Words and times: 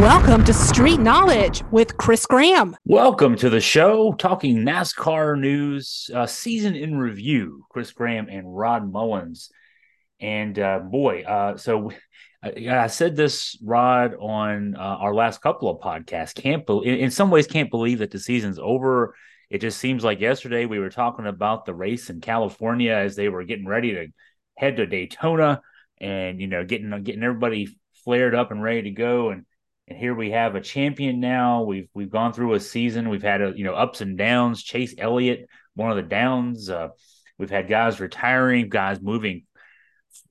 Welcome 0.00 0.42
to 0.44 0.54
Street 0.54 1.00
Knowledge 1.00 1.62
with 1.70 1.98
Chris 1.98 2.24
Graham. 2.24 2.74
Welcome 2.86 3.36
to 3.36 3.50
the 3.50 3.60
show, 3.60 4.14
talking 4.14 4.60
NASCAR 4.60 5.38
news, 5.38 6.08
uh, 6.14 6.24
season 6.24 6.74
in 6.74 6.96
review. 6.96 7.66
Chris 7.68 7.92
Graham 7.92 8.26
and 8.30 8.56
Rod 8.56 8.90
Mullins. 8.90 9.50
And 10.18 10.58
uh, 10.58 10.78
boy, 10.78 11.24
uh, 11.24 11.58
so 11.58 11.92
I 12.42 12.86
said 12.86 13.16
this, 13.16 13.58
Rod, 13.62 14.14
on 14.18 14.76
uh, 14.76 14.78
our 14.78 15.14
last 15.14 15.42
couple 15.42 15.68
of 15.68 15.82
podcasts. 15.82 16.34
Can't 16.34 16.66
be- 16.66 16.80
in, 16.86 17.00
in 17.00 17.10
some 17.10 17.30
ways 17.30 17.46
can't 17.46 17.70
believe 17.70 17.98
that 17.98 18.10
the 18.10 18.18
season's 18.18 18.58
over. 18.58 19.14
It 19.50 19.60
just 19.60 19.76
seems 19.76 20.02
like 20.02 20.20
yesterday 20.20 20.64
we 20.64 20.78
were 20.78 20.88
talking 20.88 21.26
about 21.26 21.66
the 21.66 21.74
race 21.74 22.08
in 22.08 22.22
California 22.22 22.94
as 22.94 23.14
they 23.14 23.28
were 23.28 23.44
getting 23.44 23.66
ready 23.66 23.92
to 23.92 24.06
head 24.56 24.78
to 24.78 24.86
Daytona, 24.86 25.60
and 26.00 26.40
you 26.40 26.46
know, 26.46 26.64
getting 26.64 26.90
getting 27.02 27.22
everybody 27.22 27.76
flared 28.06 28.34
up 28.34 28.52
and 28.52 28.62
ready 28.62 28.84
to 28.84 28.90
go. 28.92 29.28
And 29.28 29.44
and 29.88 29.98
here 29.98 30.14
we 30.14 30.30
have 30.30 30.54
a 30.54 30.60
champion 30.60 31.20
now. 31.20 31.62
We've 31.62 31.88
we've 31.94 32.10
gone 32.10 32.32
through 32.32 32.54
a 32.54 32.60
season. 32.60 33.08
We've 33.08 33.22
had 33.22 33.42
a 33.42 33.52
you 33.54 33.64
know 33.64 33.74
ups 33.74 34.00
and 34.00 34.16
downs. 34.16 34.62
Chase 34.62 34.94
Elliott, 34.96 35.48
one 35.74 35.90
of 35.90 35.96
the 35.96 36.02
downs. 36.02 36.70
Uh, 36.70 36.88
we've 37.38 37.50
had 37.50 37.68
guys 37.68 38.00
retiring, 38.00 38.68
guys 38.68 39.00
moving 39.00 39.44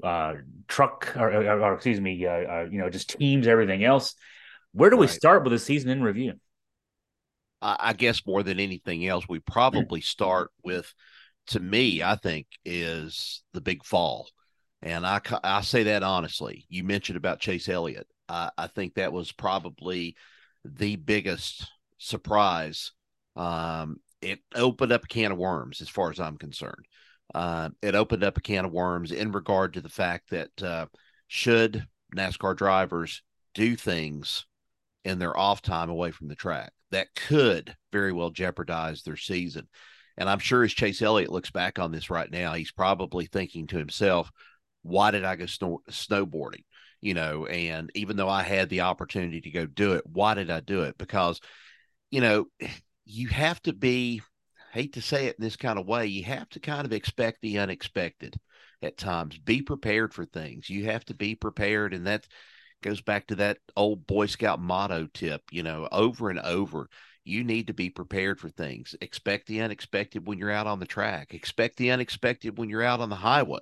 uh, 0.03 0.33
truck 0.67 1.15
or, 1.15 1.31
or, 1.31 1.61
or, 1.61 1.73
excuse 1.73 1.99
me, 1.99 2.25
uh, 2.25 2.31
uh, 2.31 2.67
you 2.71 2.79
know, 2.79 2.89
just 2.89 3.09
teams, 3.09 3.47
everything 3.47 3.83
else. 3.83 4.15
Where 4.73 4.89
do 4.89 4.97
we 4.97 5.07
start 5.07 5.43
with 5.43 5.51
the 5.51 5.59
season 5.59 5.89
in 5.89 6.01
review? 6.01 6.33
I 7.63 7.93
guess 7.93 8.25
more 8.25 8.41
than 8.41 8.59
anything 8.59 9.05
else, 9.05 9.25
we 9.29 9.37
probably 9.37 10.01
start 10.01 10.49
with, 10.63 10.91
to 11.47 11.59
me, 11.59 12.01
I 12.01 12.15
think, 12.15 12.47
is 12.65 13.43
the 13.53 13.61
big 13.61 13.85
fall. 13.85 14.27
And 14.81 15.05
I, 15.05 15.21
I 15.43 15.61
say 15.61 15.83
that 15.83 16.03
honestly. 16.03 16.65
You 16.69 16.83
mentioned 16.83 17.17
about 17.17 17.39
Chase 17.39 17.69
Elliott. 17.69 18.07
I, 18.27 18.49
I 18.57 18.67
think 18.67 18.95
that 18.95 19.13
was 19.13 19.31
probably 19.31 20.15
the 20.65 20.95
biggest 20.95 21.67
surprise. 21.97 22.91
Um, 23.35 23.97
it 24.21 24.39
opened 24.55 24.91
up 24.91 25.03
a 25.03 25.07
can 25.07 25.31
of 25.31 25.37
worms, 25.37 25.81
as 25.81 25.89
far 25.89 26.09
as 26.09 26.19
I'm 26.19 26.37
concerned. 26.37 26.85
Uh, 27.33 27.69
it 27.81 27.95
opened 27.95 28.23
up 28.23 28.37
a 28.37 28.41
can 28.41 28.65
of 28.65 28.71
worms 28.71 29.11
in 29.11 29.31
regard 29.31 29.73
to 29.73 29.81
the 29.81 29.89
fact 29.89 30.29
that 30.31 30.63
uh, 30.63 30.85
should 31.27 31.85
NASCAR 32.15 32.55
drivers 32.55 33.23
do 33.53 33.75
things 33.75 34.45
in 35.03 35.17
their 35.17 35.37
off 35.37 35.61
time 35.61 35.89
away 35.89 36.11
from 36.11 36.27
the 36.27 36.35
track, 36.35 36.71
that 36.91 37.07
could 37.15 37.75
very 37.91 38.11
well 38.11 38.29
jeopardize 38.29 39.01
their 39.03 39.15
season. 39.15 39.67
And 40.17 40.29
I'm 40.29 40.39
sure 40.39 40.63
as 40.63 40.73
Chase 40.73 41.01
Elliott 41.01 41.31
looks 41.31 41.51
back 41.51 41.79
on 41.79 41.91
this 41.91 42.09
right 42.09 42.29
now, 42.29 42.53
he's 42.53 42.71
probably 42.71 43.25
thinking 43.25 43.65
to 43.67 43.77
himself, 43.77 44.29
why 44.83 45.11
did 45.11 45.23
I 45.23 45.35
go 45.35 45.45
snow- 45.45 45.81
snowboarding? 45.89 46.63
You 47.01 47.13
know, 47.15 47.45
and 47.47 47.91
even 47.95 48.15
though 48.15 48.29
I 48.29 48.43
had 48.43 48.69
the 48.69 48.81
opportunity 48.81 49.41
to 49.41 49.51
go 49.51 49.65
do 49.65 49.93
it, 49.93 50.05
why 50.05 50.35
did 50.35 50.51
I 50.51 50.59
do 50.59 50.83
it? 50.83 50.97
Because, 50.97 51.39
you 52.11 52.21
know, 52.21 52.45
you 53.05 53.27
have 53.29 53.61
to 53.63 53.73
be, 53.73 54.21
hate 54.71 54.93
to 54.93 55.01
say 55.01 55.27
it 55.27 55.35
in 55.37 55.43
this 55.43 55.57
kind 55.57 55.79
of 55.79 55.87
way, 55.87 56.05
you 56.05 56.23
have 56.25 56.47
to 56.49 56.59
kind 56.59 56.85
of 56.85 56.93
expect 56.93 57.39
the 57.41 57.59
unexpected 57.59 58.35
at 58.81 58.97
times. 58.97 59.37
Be 59.37 59.61
prepared 59.61 60.13
for 60.13 60.25
things. 60.25 60.69
You 60.69 60.85
have 60.85 61.03
to 61.05 61.13
be 61.13 61.35
prepared. 61.35 61.93
And 61.93 62.07
that 62.07 62.27
goes 62.81 63.01
back 63.01 63.27
to 63.27 63.35
that 63.35 63.57
old 63.75 64.07
Boy 64.07 64.25
Scout 64.27 64.59
motto 64.59 65.07
tip, 65.13 65.41
you 65.51 65.63
know, 65.63 65.87
over 65.91 66.29
and 66.29 66.39
over. 66.39 66.87
You 67.23 67.43
need 67.43 67.67
to 67.67 67.73
be 67.73 67.89
prepared 67.89 68.39
for 68.39 68.49
things. 68.49 68.95
Expect 69.01 69.47
the 69.47 69.61
unexpected 69.61 70.25
when 70.25 70.39
you're 70.39 70.51
out 70.51 70.67
on 70.67 70.79
the 70.79 70.87
track. 70.87 71.33
Expect 71.33 71.77
the 71.77 71.91
unexpected 71.91 72.57
when 72.57 72.69
you're 72.69 72.83
out 72.83 72.99
on 72.99 73.09
the 73.09 73.15
highway. 73.15 73.59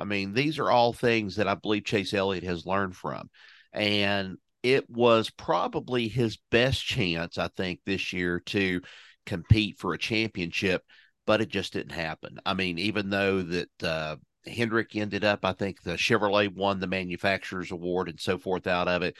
I 0.00 0.04
mean, 0.04 0.32
these 0.32 0.58
are 0.58 0.70
all 0.70 0.92
things 0.92 1.36
that 1.36 1.46
I 1.46 1.54
believe 1.54 1.84
Chase 1.84 2.14
Elliott 2.14 2.44
has 2.44 2.66
learned 2.66 2.96
from. 2.96 3.28
And 3.72 4.38
it 4.62 4.88
was 4.88 5.30
probably 5.30 6.08
his 6.08 6.38
best 6.50 6.84
chance, 6.84 7.38
I 7.38 7.48
think, 7.48 7.80
this 7.84 8.12
year 8.12 8.40
to 8.46 8.80
compete 9.26 9.78
for 9.78 9.92
a 9.92 9.98
championship, 9.98 10.82
but 11.26 11.40
it 11.40 11.48
just 11.48 11.72
didn't 11.72 11.92
happen. 11.92 12.38
I 12.44 12.54
mean, 12.54 12.78
even 12.78 13.10
though 13.10 13.42
that 13.42 13.82
uh, 13.82 14.16
Hendrick 14.46 14.96
ended 14.96 15.24
up, 15.24 15.44
I 15.44 15.52
think 15.52 15.82
the 15.82 15.92
Chevrolet 15.92 16.54
won 16.54 16.80
the 16.80 16.86
manufacturer's 16.86 17.70
award 17.70 18.08
and 18.08 18.18
so 18.18 18.38
forth 18.38 18.66
out 18.66 18.88
of 18.88 19.02
it. 19.02 19.16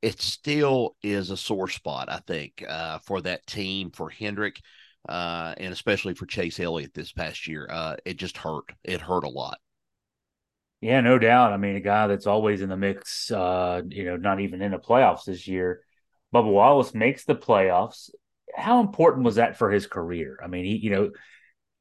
It 0.00 0.20
still 0.20 0.96
is 1.02 1.30
a 1.30 1.36
sore 1.36 1.68
spot, 1.68 2.10
I 2.10 2.18
think, 2.26 2.64
uh, 2.68 2.98
for 3.00 3.20
that 3.20 3.46
team, 3.46 3.90
for 3.92 4.10
Hendrick, 4.10 4.60
uh, 5.08 5.54
and 5.58 5.72
especially 5.72 6.14
for 6.14 6.26
Chase 6.26 6.58
Elliott 6.58 6.92
this 6.92 7.12
past 7.12 7.46
year. 7.46 7.68
Uh, 7.70 7.96
it 8.04 8.16
just 8.16 8.36
hurt. 8.36 8.64
It 8.82 9.00
hurt 9.00 9.24
a 9.24 9.28
lot. 9.28 9.58
Yeah, 10.82 11.00
no 11.00 11.16
doubt. 11.16 11.52
I 11.52 11.58
mean, 11.58 11.76
a 11.76 11.80
guy 11.80 12.08
that's 12.08 12.26
always 12.26 12.60
in 12.60 12.68
the 12.68 12.76
mix, 12.76 13.30
uh, 13.30 13.82
you 13.88 14.04
know, 14.04 14.16
not 14.16 14.40
even 14.40 14.60
in 14.60 14.72
the 14.72 14.78
playoffs 14.78 15.24
this 15.24 15.46
year. 15.46 15.80
Bubba 16.34 16.50
Wallace 16.50 16.92
makes 16.92 17.24
the 17.24 17.36
playoffs. 17.36 18.10
How 18.56 18.80
important 18.80 19.24
was 19.24 19.36
that 19.36 19.56
for 19.56 19.70
his 19.70 19.86
career? 19.86 20.40
I 20.42 20.48
mean, 20.48 20.64
he, 20.64 20.76
you 20.76 20.90
know, 20.90 21.10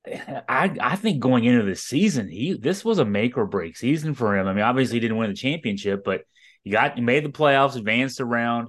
I 0.47 0.75
I 0.79 0.95
think 0.97 1.19
going 1.19 1.45
into 1.45 1.65
the 1.65 1.75
season, 1.75 2.29
he 2.29 2.53
this 2.53 2.85
was 2.85 2.99
a 2.99 3.05
make 3.05 3.37
or 3.37 3.47
break 3.47 3.75
season 3.75 4.13
for 4.13 4.37
him. 4.37 4.47
I 4.47 4.53
mean, 4.53 4.63
obviously 4.63 4.97
he 4.97 4.99
didn't 5.01 5.17
win 5.17 5.31
the 5.31 5.35
championship, 5.35 6.03
but 6.05 6.21
he 6.63 6.69
got 6.69 6.95
he 6.95 7.01
made 7.01 7.25
the 7.25 7.29
playoffs, 7.29 7.75
advanced 7.75 8.21
around. 8.21 8.67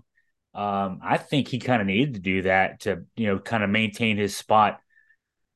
Um, 0.55 1.01
I 1.05 1.19
think 1.19 1.49
he 1.49 1.59
kind 1.59 1.83
of 1.83 1.87
needed 1.87 2.15
to 2.15 2.21
do 2.21 2.43
that 2.43 2.81
to 2.81 3.05
you 3.17 3.27
know 3.27 3.39
kind 3.39 3.63
of 3.63 3.69
maintain 3.69 4.17
his 4.17 4.35
spot 4.35 4.81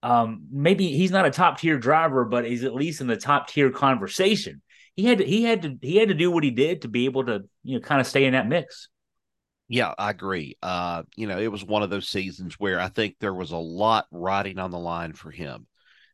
um, 0.03 0.47
maybe 0.51 0.89
he's 0.93 1.11
not 1.11 1.27
a 1.27 1.31
top 1.31 1.59
tier 1.59 1.79
driver, 1.79 2.25
but 2.25 2.45
he's 2.45 2.65
at 2.65 2.75
least 2.75 3.01
in 3.01 3.07
the 3.07 3.17
top 3.17 3.49
tier 3.49 3.71
conversation 3.71 4.63
he 4.97 5.05
had 5.05 5.19
to, 5.19 5.25
he 5.25 5.45
had 5.45 5.63
to 5.63 5.77
he 5.83 5.97
had 5.97 6.09
to 6.09 6.15
do 6.15 6.31
what 6.31 6.43
he 6.43 6.51
did 6.51 6.83
to 6.83 6.89
be 6.89 7.05
able 7.05 7.25
to 7.27 7.45
you 7.63 7.75
know 7.75 7.81
kind 7.81 8.01
of 8.01 8.07
stay 8.07 8.25
in 8.25 8.33
that 8.33 8.49
mix. 8.49 8.89
Yeah, 9.69 9.95
I 9.99 10.11
agree. 10.11 10.57
Uh, 10.63 11.03
you 11.17 11.27
know, 11.27 11.39
it 11.39 11.51
was 11.51 11.65
one 11.65 11.83
of 11.83 11.91
those 11.91 12.09
seasons 12.09 12.55
where 12.59 12.81
I 12.81 12.89
think 12.89 13.17
there 13.19 13.35
was 13.35 13.51
a 13.51 13.57
lot 13.57 14.07
riding 14.11 14.59
on 14.59 14.71
the 14.71 14.79
line 14.79 15.13
for 15.13 15.31
him. 15.31 15.67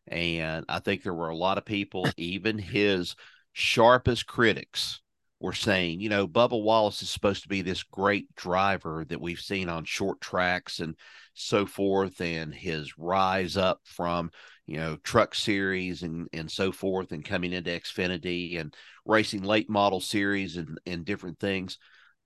And 0.09 0.65
I 0.69 0.79
think 0.79 1.03
there 1.03 1.15
were 1.15 1.29
a 1.29 1.37
lot 1.37 1.59
of 1.59 1.67
people, 1.67 2.09
even 2.17 2.59
his 2.59 3.15
sharpest 3.53 4.27
critics, 4.27 5.01
were 5.39 5.53
saying, 5.53 6.01
you 6.01 6.09
know, 6.09 6.27
Bubba 6.27 6.61
Wallace 6.61 7.03
is 7.03 7.11
supposed 7.11 7.43
to 7.43 7.49
be 7.49 7.63
this 7.63 7.83
great 7.83 8.35
driver 8.37 9.05
that 9.09 9.21
we've 9.21 9.41
seen 9.41 9.69
on 9.69 9.85
short 9.85 10.21
tracks 10.21 10.81
and 10.81 10.97
so 11.35 11.67
forth, 11.67 12.21
and 12.21 12.55
his 12.55 12.97
rise 12.97 13.57
up 13.57 13.81
from 13.85 14.31
you 14.67 14.77
know, 14.77 14.97
truck 14.97 15.35
series 15.35 16.03
and 16.03 16.29
and 16.33 16.51
so 16.51 16.73
forth, 16.73 17.13
and 17.13 17.25
coming 17.25 17.53
into 17.53 17.71
Xfinity 17.71 18.61
and 18.61 18.75
racing 19.05 19.43
late 19.43 19.69
model 19.69 20.01
series 20.01 20.57
and 20.57 20.79
and 20.87 21.05
different 21.05 21.39
things. 21.39 21.79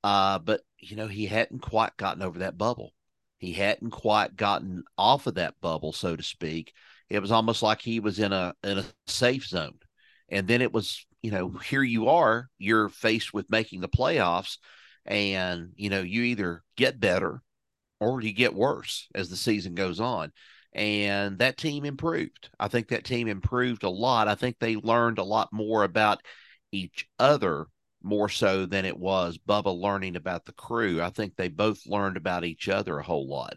Uh, 0.04 0.38
but 0.38 0.60
you 0.78 0.96
know, 0.96 1.08
he 1.08 1.26
hadn't 1.26 1.60
quite 1.60 1.96
gotten 1.96 2.22
over 2.22 2.40
that 2.40 2.58
bubble. 2.58 2.92
He 3.38 3.52
hadn't 3.52 3.90
quite 3.90 4.36
gotten 4.36 4.84
off 4.96 5.26
of 5.26 5.34
that 5.34 5.60
bubble, 5.60 5.92
so 5.92 6.16
to 6.16 6.22
speak. 6.22 6.72
It 7.08 7.20
was 7.20 7.32
almost 7.32 7.62
like 7.62 7.80
he 7.80 8.00
was 8.00 8.18
in 8.18 8.32
a 8.32 8.54
in 8.62 8.78
a 8.78 8.84
safe 9.06 9.46
zone. 9.46 9.78
And 10.28 10.48
then 10.48 10.60
it 10.60 10.72
was, 10.72 11.06
you 11.22 11.30
know, 11.30 11.50
here 11.50 11.82
you 11.82 12.08
are, 12.08 12.48
you're 12.58 12.88
faced 12.88 13.32
with 13.32 13.50
making 13.50 13.80
the 13.80 13.88
playoffs, 13.88 14.58
and 15.04 15.70
you 15.76 15.90
know, 15.90 16.02
you 16.02 16.22
either 16.22 16.62
get 16.76 17.00
better 17.00 17.42
or 18.00 18.20
you 18.20 18.32
get 18.32 18.54
worse 18.54 19.08
as 19.14 19.30
the 19.30 19.36
season 19.36 19.74
goes 19.74 20.00
on 20.00 20.32
and 20.76 21.38
that 21.38 21.56
team 21.56 21.86
improved. 21.86 22.50
I 22.60 22.68
think 22.68 22.88
that 22.88 23.04
team 23.04 23.28
improved 23.28 23.82
a 23.82 23.88
lot. 23.88 24.28
I 24.28 24.34
think 24.34 24.58
they 24.58 24.76
learned 24.76 25.18
a 25.18 25.24
lot 25.24 25.48
more 25.50 25.84
about 25.84 26.20
each 26.70 27.08
other 27.18 27.66
more 28.02 28.28
so 28.28 28.66
than 28.66 28.84
it 28.84 28.96
was 28.96 29.38
Bubba 29.38 29.74
learning 29.74 30.16
about 30.16 30.44
the 30.44 30.52
crew. 30.52 31.00
I 31.00 31.08
think 31.08 31.34
they 31.34 31.48
both 31.48 31.86
learned 31.86 32.18
about 32.18 32.44
each 32.44 32.68
other 32.68 32.98
a 32.98 33.02
whole 33.02 33.26
lot. 33.26 33.54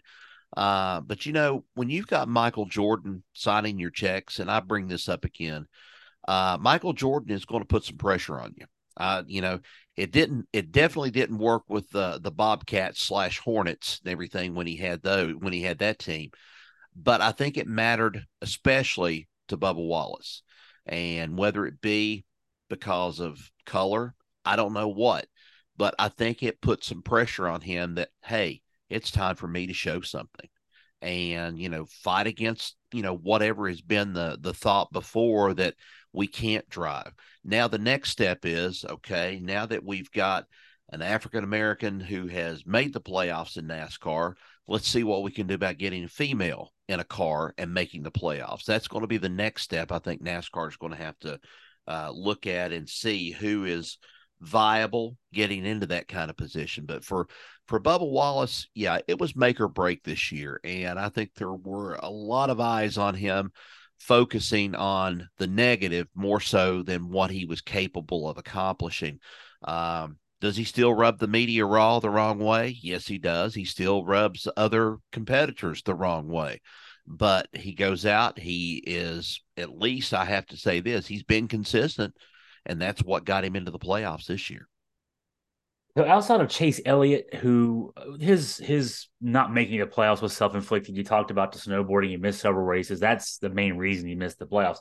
Uh, 0.56 1.02
but 1.02 1.26
you 1.26 1.34
know, 1.34 1.66
when 1.76 1.90
you've 1.90 2.08
got 2.08 2.30
Michael 2.30 2.66
Jordan 2.66 3.22
signing 3.34 3.78
your 3.78 3.92
checks, 3.92 4.40
and 4.40 4.50
I 4.50 4.62
bring 4.62 4.88
this 4.88 5.10
up 5.10 5.26
again, 5.26 5.68
uh, 6.26 6.58
Michael 6.60 6.94
Jordan 6.94 7.36
is 7.36 7.46
going 7.46 7.62
to 7.62 7.68
put 7.68 7.84
some 7.84 7.98
pressure 7.98 8.40
on 8.40 8.54
you. 8.56 8.66
Uh, 8.96 9.24
you 9.28 9.42
know, 9.42 9.60
it 9.98 10.12
didn't, 10.12 10.48
it 10.54 10.72
definitely 10.72 11.12
didn't 11.12 11.38
work 11.38 11.64
with 11.68 11.90
the 11.90 12.20
the 12.24 12.32
Bobcats 12.32 13.02
slash 13.02 13.40
Hornets 13.40 14.00
and 14.04 14.12
everything 14.12 14.56
when 14.56 14.68
he 14.68 14.78
had 14.78 15.04
those 15.04 15.36
when 15.36 15.54
he 15.54 15.62
had 15.62 15.80
that 15.80 16.00
team 16.00 16.32
but 17.02 17.22
I 17.22 17.32
think 17.32 17.58
it 17.58 17.68
mattered 17.68 18.26
especially 18.42 19.28
to 19.48 19.58
Bubba 19.58 19.76
Wallace. 19.76 20.44
And 20.86 21.38
whether 21.38 21.66
it 21.66 21.82
be 21.82 22.26
because 22.70 23.20
of 23.20 23.40
color, 23.66 24.16
I 24.44 24.56
don't 24.56 24.74
know 24.74 24.88
what, 24.88 25.28
but 25.78 25.96
I 26.00 26.10
think 26.10 26.42
it 26.42 26.62
put 26.62 26.84
some 26.84 27.02
pressure 27.02 27.48
on 27.48 27.62
him 27.62 27.96
that, 27.96 28.10
hey, 28.24 28.62
it's 28.90 29.12
time 29.12 29.36
for 29.36 29.48
me 29.48 29.68
to 29.68 29.74
show 29.74 30.02
something 30.02 30.50
and, 31.02 31.60
you 31.60 31.70
know, 31.70 31.86
fight 31.86 32.28
against, 32.28 32.76
you 32.92 33.02
know, 33.02 33.16
whatever 33.16 33.68
has 33.70 33.82
been 33.82 34.14
the 34.14 34.38
the 34.42 34.54
thought 34.54 34.92
before 34.92 35.54
that 35.54 35.76
we 36.12 36.28
can't 36.28 36.68
drive. 36.70 37.14
Now 37.44 37.68
the 37.68 37.78
next 37.78 38.10
step 38.10 38.40
is, 38.44 38.84
okay, 38.84 39.40
now 39.42 39.66
that 39.68 39.84
we've 39.84 40.12
got 40.12 40.46
an 40.92 41.02
African 41.02 41.44
American 41.44 42.00
who 42.00 42.28
has 42.28 42.66
made 42.66 42.94
the 42.94 43.02
playoffs 43.02 43.58
in 43.58 43.68
NASCAR, 43.68 44.34
let's 44.70 44.88
see 44.88 45.04
what 45.04 45.24
we 45.24 45.32
can 45.32 45.48
do 45.48 45.56
about 45.56 45.78
getting 45.78 46.04
a 46.04 46.08
female 46.08 46.72
in 46.88 47.00
a 47.00 47.04
car 47.06 47.54
and 47.58 47.74
making 47.74 48.04
the 48.04 48.12
playoffs. 48.12 48.66
That's 48.66 48.88
going 48.88 49.02
to 49.02 49.08
be 49.08 49.18
the 49.18 49.30
next 49.30 49.64
step. 49.64 49.92
I 49.92 50.00
think 50.00 50.24
NASCAR 50.24 50.70
is 50.70 50.78
going 50.78 50.94
to 50.94 51.04
have 51.04 51.18
to 51.20 51.40
uh, 51.88 52.12
look 52.14 52.48
at 52.48 52.72
and 52.72 52.88
see 52.88 53.32
who 53.32 53.66
is 53.66 53.98
viable 54.42 55.18
getting 55.34 55.66
into 55.66 55.88
that 55.88 56.08
kind 56.08 56.30
of 56.30 56.38
position. 56.38 56.86
But 56.86 57.04
for 57.04 57.28
for 57.68 57.80
Bubba 57.80 58.10
Wallace, 58.10 58.68
yeah, 58.74 59.00
it 59.08 59.20
was 59.20 59.36
make 59.36 59.60
or 59.60 59.68
break 59.68 60.04
this 60.04 60.32
year, 60.32 60.60
and 60.64 60.98
I 61.00 61.10
think 61.10 61.34
there 61.34 61.54
were 61.54 61.96
a 61.96 62.10
lot 62.10 62.50
of 62.50 62.60
eyes 62.60 62.98
on 62.98 63.16
him 63.16 63.52
focusing 64.00 64.76
on 64.76 65.28
the 65.38 65.48
negative 65.48 66.08
more 66.16 66.40
so 66.40 66.84
than 66.84 67.10
what 67.10 67.32
he 67.32 67.46
was 67.46 67.62
capable 67.62 68.30
of 68.30 68.38
accomplishing. 68.38 69.20
Um, 69.64 70.18
does 70.42 70.56
he 70.56 70.64
still 70.64 70.94
rub 70.94 71.20
the 71.20 71.28
media 71.28 71.66
raw 71.66 72.00
the 72.00 72.10
wrong 72.10 72.40
way? 72.40 72.78
Yes, 72.82 73.08
he 73.08 73.18
does. 73.18 73.54
He 73.54 73.66
still 73.66 74.06
rubs 74.06 74.48
other 74.56 74.98
competitors 75.12 75.82
the 75.84 75.96
wrong 75.96 76.28
way. 76.28 76.62
But 77.06 77.48
he 77.54 77.74
goes 77.74 78.06
out, 78.06 78.38
he 78.38 78.84
is 78.86 79.42
at 79.58 79.78
least 79.78 80.14
I 80.14 80.26
have 80.26 80.46
to 80.48 80.58
say 80.58 80.80
this, 80.80 81.08
he's 81.08 81.24
been 81.24 81.48
consistent, 81.48 82.16
and 82.66 82.80
that's 82.80 83.04
what 83.04 83.26
got 83.26 83.44
him 83.44 83.56
into 83.56 83.72
the 83.72 83.80
playoffs 83.80 84.28
this 84.28 84.50
year. 84.50 84.68
So 85.98 86.06
outside 86.06 86.40
of 86.40 86.50
Chase 86.50 86.80
Elliott, 86.86 87.34
who 87.36 87.92
uh, 87.98 88.18
his 88.20 88.58
his 88.58 89.08
not 89.20 89.52
making 89.52 89.80
the 89.80 89.88
playoffs 89.88 90.22
was 90.22 90.34
self 90.34 90.54
inflicted. 90.54 90.96
You 90.96 91.04
talked 91.04 91.32
about 91.32 91.52
the 91.52 91.58
snowboarding; 91.58 92.10
he 92.10 92.18
missed 92.18 92.42
several 92.42 92.64
races. 92.64 93.00
That's 93.00 93.40
the 93.40 93.50
main 93.50 93.76
reason 93.76 94.08
he 94.08 94.16
missed 94.16 94.38
the 94.38 94.46
playoffs. 94.46 94.78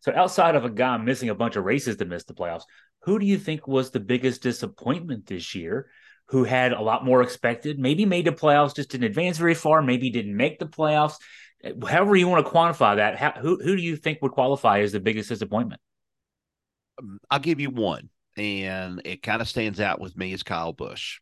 So 0.00 0.12
outside 0.14 0.56
of 0.56 0.64
a 0.64 0.70
guy 0.70 0.96
missing 0.98 1.28
a 1.28 1.34
bunch 1.34 1.56
of 1.56 1.64
races 1.64 1.96
to 1.96 2.04
miss 2.04 2.24
the 2.24 2.34
playoffs, 2.34 2.64
who 3.08 3.18
do 3.18 3.26
you 3.26 3.38
think 3.38 3.66
was 3.66 3.90
the 3.90 4.00
biggest 4.00 4.42
disappointment 4.42 5.26
this 5.26 5.54
year? 5.54 5.88
Who 6.26 6.44
had 6.44 6.72
a 6.72 6.82
lot 6.82 7.06
more 7.06 7.22
expected? 7.22 7.78
Maybe 7.78 8.04
made 8.04 8.26
the 8.26 8.32
playoffs, 8.32 8.76
just 8.76 8.90
didn't 8.90 9.06
advance 9.06 9.38
very 9.38 9.54
far. 9.54 9.80
Maybe 9.80 10.10
didn't 10.10 10.36
make 10.36 10.58
the 10.58 10.66
playoffs. 10.66 11.14
However 11.86 12.16
you 12.16 12.28
want 12.28 12.44
to 12.44 12.52
quantify 12.52 12.96
that, 12.96 13.16
how, 13.16 13.32
who 13.32 13.58
who 13.62 13.76
do 13.76 13.82
you 13.82 13.96
think 13.96 14.20
would 14.20 14.32
qualify 14.32 14.80
as 14.80 14.92
the 14.92 15.00
biggest 15.00 15.30
disappointment? 15.30 15.80
Um, 16.98 17.18
I'll 17.30 17.38
give 17.38 17.60
you 17.60 17.70
one 17.70 18.10
and 18.36 19.00
it 19.04 19.22
kind 19.22 19.40
of 19.40 19.48
stands 19.48 19.80
out 19.80 20.00
with 20.00 20.16
me 20.16 20.32
is 20.32 20.42
Kyle 20.42 20.74
Busch. 20.74 21.20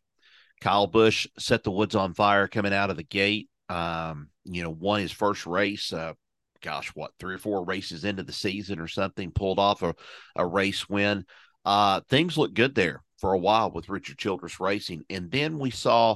Kyle 0.59 0.87
Busch 0.87 1.25
set 1.39 1.63
the 1.63 1.71
woods 1.71 1.95
on 1.95 2.13
fire 2.13 2.47
coming 2.47 2.73
out 2.73 2.89
of 2.89 2.97
the 2.97 3.03
gate. 3.03 3.49
Um, 3.69 4.27
you 4.43 4.61
know, 4.61 4.71
won 4.71 4.99
his 4.99 5.11
first 5.11 5.45
race. 5.45 5.93
Uh, 5.93 6.13
gosh, 6.61 6.89
what 6.89 7.11
three 7.19 7.35
or 7.35 7.39
four 7.39 7.63
races 7.63 8.03
into 8.03 8.23
the 8.23 8.33
season 8.33 8.79
or 8.79 8.87
something, 8.87 9.31
pulled 9.31 9.59
off 9.59 9.83
a, 9.83 9.95
a 10.35 10.45
race 10.45 10.89
win. 10.89 11.25
Uh, 11.67 11.99
things 12.07 12.37
looked 12.37 12.53
good 12.53 12.75
there 12.75 13.03
for 13.17 13.33
a 13.33 13.37
while 13.37 13.69
with 13.69 13.89
Richard 13.89 14.17
Childress 14.17 14.57
Racing, 14.57 15.03
and 15.09 15.29
then 15.29 15.59
we 15.59 15.69
saw 15.69 16.15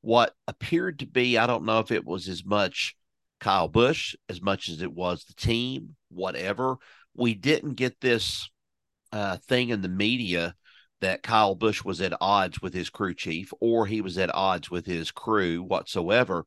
what 0.00 0.32
appeared 0.46 1.00
to 1.00 1.06
be 1.06 1.36
I 1.36 1.48
don't 1.48 1.64
know 1.64 1.80
if 1.80 1.90
it 1.90 2.04
was 2.04 2.28
as 2.28 2.44
much 2.44 2.94
Kyle 3.40 3.66
Busch 3.66 4.14
as 4.28 4.40
much 4.40 4.68
as 4.68 4.80
it 4.80 4.92
was 4.92 5.24
the 5.24 5.34
team, 5.34 5.96
whatever. 6.08 6.76
We 7.16 7.34
didn't 7.34 7.74
get 7.74 8.00
this 8.00 8.48
uh, 9.10 9.38
thing 9.48 9.70
in 9.70 9.82
the 9.82 9.88
media 9.88 10.54
that 11.00 11.24
Kyle 11.24 11.56
Busch 11.56 11.82
was 11.82 12.00
at 12.00 12.14
odds 12.20 12.62
with 12.62 12.72
his 12.72 12.88
crew 12.88 13.12
chief 13.12 13.52
or 13.60 13.86
he 13.86 14.02
was 14.02 14.18
at 14.18 14.32
odds 14.32 14.70
with 14.70 14.86
his 14.86 15.10
crew 15.10 15.64
whatsoever. 15.64 16.44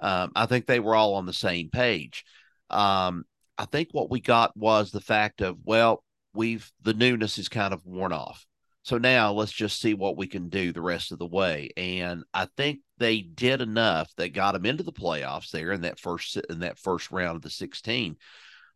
Um, 0.00 0.32
I 0.34 0.46
think 0.46 0.64
they 0.64 0.80
were 0.80 0.96
all 0.96 1.16
on 1.16 1.26
the 1.26 1.34
same 1.34 1.68
page. 1.68 2.24
Um, 2.70 3.26
I 3.58 3.66
think 3.66 3.90
what 3.92 4.10
we 4.10 4.20
got 4.20 4.56
was 4.56 4.92
the 4.92 5.02
fact 5.02 5.42
of, 5.42 5.58
well, 5.62 6.02
we've 6.34 6.70
the 6.82 6.94
newness 6.94 7.38
is 7.38 7.48
kind 7.48 7.72
of 7.74 7.84
worn 7.84 8.12
off. 8.12 8.46
So 8.82 8.96
now 8.96 9.32
let's 9.32 9.52
just 9.52 9.80
see 9.80 9.92
what 9.92 10.16
we 10.16 10.26
can 10.26 10.48
do 10.48 10.72
the 10.72 10.80
rest 10.80 11.12
of 11.12 11.18
the 11.18 11.26
way. 11.26 11.70
And 11.76 12.24
I 12.32 12.48
think 12.56 12.80
they 12.96 13.20
did 13.20 13.60
enough 13.60 14.10
that 14.16 14.32
got 14.32 14.52
them 14.52 14.64
into 14.64 14.82
the 14.82 14.92
playoffs 14.92 15.50
there 15.50 15.72
in 15.72 15.82
that 15.82 16.00
first 16.00 16.36
in 16.48 16.60
that 16.60 16.78
first 16.78 17.10
round 17.10 17.36
of 17.36 17.42
the 17.42 17.50
16. 17.50 18.16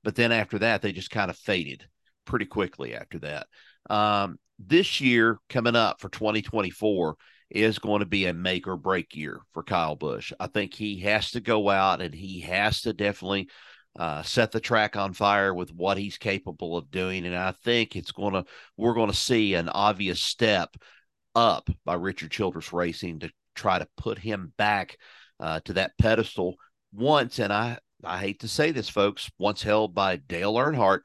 But 0.05 0.15
then 0.15 0.33
after 0.33 0.59
that, 0.59 0.83
they 0.83 0.93
just 0.93 1.11
kind 1.11 1.31
of 1.31 1.39
faded 1.39 1.87
pretty 2.25 2.47
quickly 2.47 2.95
after 2.95 3.19
that. 3.21 3.47
Um, 3.89 4.39
this 4.59 5.01
year 5.01 5.39
coming 5.49 5.77
up 5.77 6.01
for 6.01 6.09
2024 6.09 7.17
is 7.51 7.79
going 7.79 8.01
to 8.01 8.07
be 8.07 8.27
a 8.27 8.33
make 8.33 8.67
or 8.67 8.77
break 8.77 9.15
year 9.15 9.41
for 9.53 9.63
Kyle 9.63 9.97
Busch. 9.97 10.33
I 10.41 10.47
think 10.47 10.75
he 10.75 11.01
has 11.01 11.33
to 11.33 11.41
go 11.41 11.69
out 11.69 12.01
and 12.01 12.15
he 12.15 12.41
has 12.41 12.83
to 12.83 12.93
definitely 12.93 13.49
uh, 13.99 14.23
set 14.23 14.53
the 14.53 14.61
track 14.61 14.97
on 14.97 15.13
fire 15.13 15.53
with 15.53 15.73
what 15.75 15.99
he's 15.99 16.19
capable 16.19 16.77
of 16.77 16.91
doing. 16.91 17.27
And 17.27 17.37
I 17.37 17.53
think 17.65 17.95
it's 17.95 18.13
going 18.13 18.35
to, 18.35 18.45
we're 18.77 18.95
going 18.95 19.11
to 19.11 19.17
see 19.17 19.55
an 19.55 19.69
obvious 19.69 20.21
step 20.21 20.75
up 21.35 21.69
by 21.85 21.95
Richard 21.95 22.31
Childress 22.31 22.73
Racing 22.73 23.21
to 23.21 23.31
try 23.55 23.79
to 23.79 23.89
put 23.97 24.19
him 24.19 24.53
back 24.57 24.97
uh, 25.41 25.61
to 25.65 25.75
that 25.75 25.93
pedestal 25.99 26.57
once. 26.93 27.39
And 27.39 27.53
I, 27.53 27.79
I 28.05 28.19
hate 28.19 28.41
to 28.41 28.49
say 28.49 28.71
this, 28.71 28.89
folks, 28.89 29.31
once 29.39 29.63
held 29.63 29.95
by 29.95 30.17
Dale 30.17 30.55
Earnhardt 30.55 31.03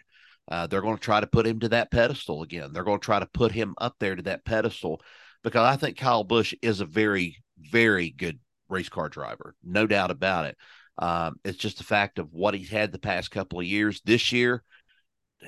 uh, 0.49 0.67
they're 0.67 0.81
going 0.81 0.95
to 0.95 1.01
try 1.01 1.19
to 1.19 1.27
put 1.27 1.45
him 1.45 1.59
to 1.59 1.69
that 1.69 1.91
pedestal 1.91 2.41
again. 2.41 2.71
They're 2.71 2.83
going 2.83 2.99
to 2.99 3.05
try 3.05 3.19
to 3.19 3.25
put 3.25 3.51
him 3.51 3.75
up 3.79 3.95
there 3.99 4.15
to 4.15 4.21
that 4.23 4.45
pedestal 4.45 5.01
because 5.43 5.65
I 5.65 5.75
think 5.75 5.97
Kyle 5.97 6.23
Busch 6.23 6.53
is 6.61 6.79
a 6.79 6.85
very, 6.85 7.37
very 7.59 8.09
good 8.09 8.39
race 8.69 8.89
car 8.89 9.09
driver, 9.09 9.55
no 9.63 9.87
doubt 9.87 10.11
about 10.11 10.45
it. 10.45 10.57
Um, 10.99 11.39
it's 11.43 11.57
just 11.57 11.77
the 11.77 11.83
fact 11.83 12.19
of 12.19 12.33
what 12.33 12.53
he's 12.53 12.69
had 12.69 12.91
the 12.91 12.99
past 12.99 13.31
couple 13.31 13.59
of 13.59 13.65
years. 13.65 14.01
This 14.03 14.31
year, 14.31 14.63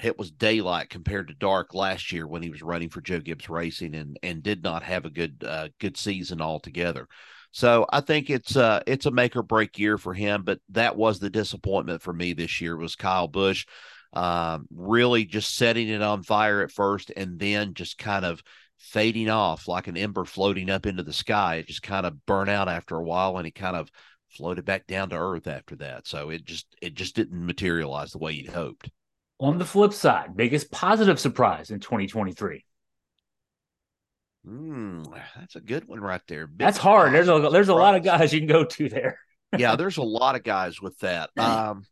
it 0.04 0.18
was 0.18 0.32
daylight 0.32 0.90
compared 0.90 1.28
to 1.28 1.34
dark 1.34 1.74
last 1.74 2.12
year 2.12 2.28
when 2.28 2.44
he 2.44 2.50
was 2.50 2.62
running 2.62 2.90
for 2.90 3.02
Joe 3.02 3.20
Gibbs 3.20 3.50
Racing 3.50 3.96
and 3.96 4.18
and 4.22 4.44
did 4.44 4.64
not 4.64 4.84
have 4.84 5.06
a 5.06 5.10
good 5.10 5.44
uh, 5.46 5.70
good 5.80 5.98
season 5.98 6.42
altogether. 6.42 7.08
So 7.52 7.88
I 7.92 8.02
think 8.02 8.30
it's 8.30 8.56
uh 8.56 8.82
it's 8.86 9.08
a 9.08 9.12
make 9.12 9.36
or 9.36 9.44
break 9.44 9.80
year 9.80 9.98
for 9.98 10.14
him. 10.14 10.44
But 10.44 10.60
that 10.70 10.96
was 10.96 11.20
the 11.20 11.30
disappointment 11.30 12.02
for 12.02 12.14
me 12.14 12.34
this 12.34 12.62
year 12.62 12.78
was 12.78 12.96
Kyle 12.96 13.28
Busch 13.28 13.66
um, 14.14 14.68
really 14.72 15.26
just 15.26 15.56
setting 15.56 15.88
it 15.88 16.02
on 16.02 16.24
fire 16.24 16.62
at 16.62 16.72
first 16.72 17.12
and 17.16 17.40
then 17.40 17.74
just 17.74 17.98
kind 17.98 18.26
of 18.26 18.42
fading 18.78 19.30
off 19.30 19.68
like 19.68 19.88
an 19.88 19.98
ember 19.98 20.26
floating 20.26 20.70
up 20.70 20.86
into 20.86 21.04
the 21.04 21.14
sky. 21.14 21.56
It 21.56 21.68
just 21.68 21.84
kind 21.84 22.06
of 22.06 22.26
burned 22.26 22.50
out 22.50 22.70
after 22.70 22.96
a 22.96 23.04
while 23.04 23.38
and 23.38 23.46
it 23.48 23.56
kind 23.56 23.76
of 23.76 23.92
floated 24.30 24.66
back 24.66 24.88
down 24.88 25.10
to 25.10 25.18
earth 25.18 25.48
after 25.48 25.76
that. 25.78 26.08
So 26.08 26.30
it 26.30 26.46
just 26.46 26.68
it 26.82 26.94
just 26.94 27.16
didn't 27.16 27.46
materialize 27.46 28.12
the 28.12 28.20
way 28.20 28.34
you'd 28.34 28.50
hoped. 28.50 28.90
On 29.40 29.58
the 29.58 29.66
flip 29.66 29.94
side, 29.94 30.36
biggest 30.36 30.72
positive 30.72 31.20
surprise 31.20 31.72
in 31.72 31.80
2023. 31.80 32.66
Mm, 34.48 35.06
that's 35.38 35.56
a 35.56 35.62
good 35.62 35.88
one 35.88 36.00
right 36.00 36.22
there. 36.28 36.48
Big 36.48 36.60
that's 36.60 36.78
hard. 36.78 37.14
There's 37.14 37.28
a 37.28 37.50
there's 37.52 37.70
a 37.70 37.74
lot 37.74 37.96
of 37.96 38.04
guys 38.04 38.34
you 38.34 38.40
can 38.40 38.48
go 38.48 38.64
to 38.64 38.90
there. 38.90 39.20
yeah, 39.58 39.76
there's 39.76 39.98
a 39.98 40.04
lot 40.04 40.36
of 40.36 40.44
guys 40.44 40.82
with 40.82 40.98
that. 41.00 41.30
Um, 41.38 41.86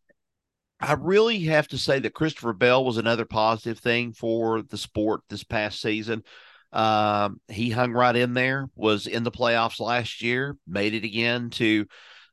I 0.80 0.94
really 0.94 1.40
have 1.46 1.68
to 1.70 1.78
say 1.78 1.98
that 2.00 2.14
Christopher 2.14 2.54
Bell 2.54 2.86
was 2.86 2.98
another 2.98 3.26
positive 3.26 3.80
thing 3.80 4.14
for 4.14 4.62
the 4.62 4.78
sport 4.78 5.22
this 5.28 5.44
past 5.44 5.82
season. 5.82 6.24
Um, 6.72 7.42
he 7.48 7.72
hung 7.72 7.94
right 7.94 8.16
in 8.16 8.34
there, 8.34 8.70
was 8.76 9.08
in 9.08 9.24
the 9.24 9.32
playoffs 9.32 9.80
last 9.80 10.22
year, 10.22 10.56
made 10.68 10.94
it 10.94 11.04
again 11.04 11.50
to, 11.52 11.88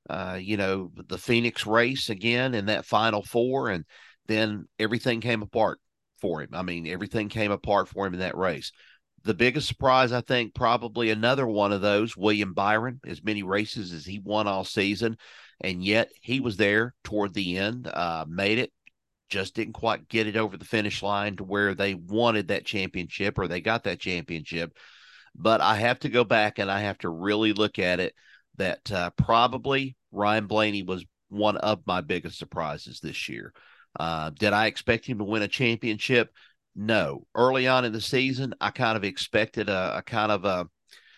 uh, 0.08 0.38
you 0.40 0.56
know, 0.56 0.90
the 1.08 1.18
Phoenix 1.18 1.66
race 1.66 2.10
again 2.10 2.54
in 2.54 2.66
that 2.66 2.86
final 2.86 3.22
four, 3.22 3.68
and 3.68 3.84
then 4.26 4.66
everything 4.78 5.20
came 5.20 5.42
apart 5.42 5.80
for 6.20 6.42
him. 6.42 6.50
I 6.52 6.62
mean, 6.62 6.86
everything 6.86 7.28
came 7.28 7.50
apart 7.50 7.88
for 7.88 8.06
him 8.06 8.14
in 8.14 8.20
that 8.20 8.36
race. 8.36 8.72
The 9.24 9.34
biggest 9.34 9.66
surprise, 9.66 10.12
I 10.12 10.20
think, 10.20 10.54
probably 10.54 11.10
another 11.10 11.46
one 11.46 11.72
of 11.72 11.80
those, 11.80 12.16
William 12.16 12.52
Byron, 12.52 13.00
as 13.06 13.24
many 13.24 13.42
races 13.42 13.92
as 13.92 14.04
he 14.04 14.18
won 14.18 14.46
all 14.46 14.64
season 14.64 15.16
and 15.60 15.84
yet 15.84 16.10
he 16.20 16.40
was 16.40 16.56
there 16.56 16.94
toward 17.04 17.34
the 17.34 17.58
end, 17.58 17.86
uh, 17.86 18.24
made 18.28 18.58
it, 18.58 18.72
just 19.28 19.54
didn't 19.54 19.72
quite 19.72 20.08
get 20.08 20.26
it 20.26 20.36
over 20.36 20.56
the 20.56 20.64
finish 20.64 21.02
line 21.02 21.36
to 21.36 21.44
where 21.44 21.74
they 21.74 21.94
wanted 21.94 22.48
that 22.48 22.66
championship 22.66 23.38
or 23.38 23.48
they 23.48 23.60
got 23.60 23.84
that 23.84 24.00
championship. 24.00 24.76
But 25.34 25.60
I 25.60 25.76
have 25.76 25.98
to 26.00 26.08
go 26.08 26.24
back 26.24 26.58
and 26.58 26.70
I 26.70 26.80
have 26.80 26.98
to 26.98 27.08
really 27.08 27.52
look 27.52 27.78
at 27.78 28.00
it 28.00 28.14
that 28.56 28.90
uh, 28.92 29.10
probably 29.10 29.96
Ryan 30.12 30.46
Blaney 30.46 30.82
was 30.82 31.04
one 31.28 31.56
of 31.56 31.86
my 31.86 32.00
biggest 32.00 32.38
surprises 32.38 33.00
this 33.00 33.28
year. 33.28 33.52
Uh, 33.98 34.30
did 34.30 34.52
I 34.52 34.66
expect 34.66 35.06
him 35.06 35.18
to 35.18 35.24
win 35.24 35.42
a 35.42 35.48
championship? 35.48 36.32
No. 36.74 37.26
Early 37.34 37.66
on 37.68 37.84
in 37.84 37.92
the 37.92 38.00
season, 38.00 38.54
I 38.60 38.70
kind 38.70 38.96
of 38.96 39.04
expected 39.04 39.68
a, 39.68 39.98
a 39.98 40.02
kind 40.02 40.32
of 40.32 40.44
a 40.44 40.68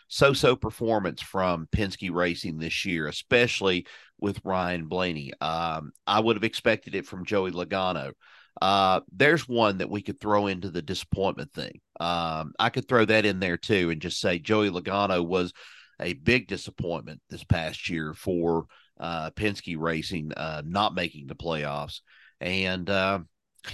so-so 0.09 0.55
performance 0.57 1.21
from 1.21 1.69
Penske 1.73 2.13
Racing 2.13 2.59
this 2.59 2.85
year, 2.85 3.09
especially 3.09 3.87
with 4.19 4.41
Ryan 4.45 4.87
Blaney. 4.87 5.33
Um, 5.41 5.93
I 6.07 6.21
would 6.21 6.37
have 6.37 6.45
expected 6.45 6.95
it 6.95 7.07
from 7.07 7.25
Joey 7.25 7.51
Logano. 7.51 8.13
Uh, 8.61 9.01
there's 9.13 9.49
one 9.49 9.79
that 9.79 9.91
we 9.91 10.01
could 10.01 10.19
throw 10.21 10.47
into 10.47 10.71
the 10.71 10.83
disappointment 10.83 11.53
thing. 11.53 11.81
Um, 12.01 12.55
I 12.59 12.71
could 12.71 12.89
throw 12.89 13.05
that 13.05 13.27
in 13.27 13.41
there 13.41 13.59
too 13.59 13.91
and 13.91 14.01
just 14.01 14.21
say 14.21 14.39
Joey 14.39 14.71
Logano 14.71 15.27
was 15.27 15.53
a 16.01 16.13
big 16.15 16.49
disappointment 16.49 17.21
this 17.31 17.45
past 17.45 17.89
year 17.89 18.15
for 18.15 18.67
uh, 18.99 19.31
Penske 19.31 19.77
Racing, 19.79 20.33
uh, 20.37 20.63
not 20.65 20.95
making 20.95 21.27
the 21.27 21.35
playoffs. 21.35 22.01
And, 22.41 22.89
uh, 22.89 23.21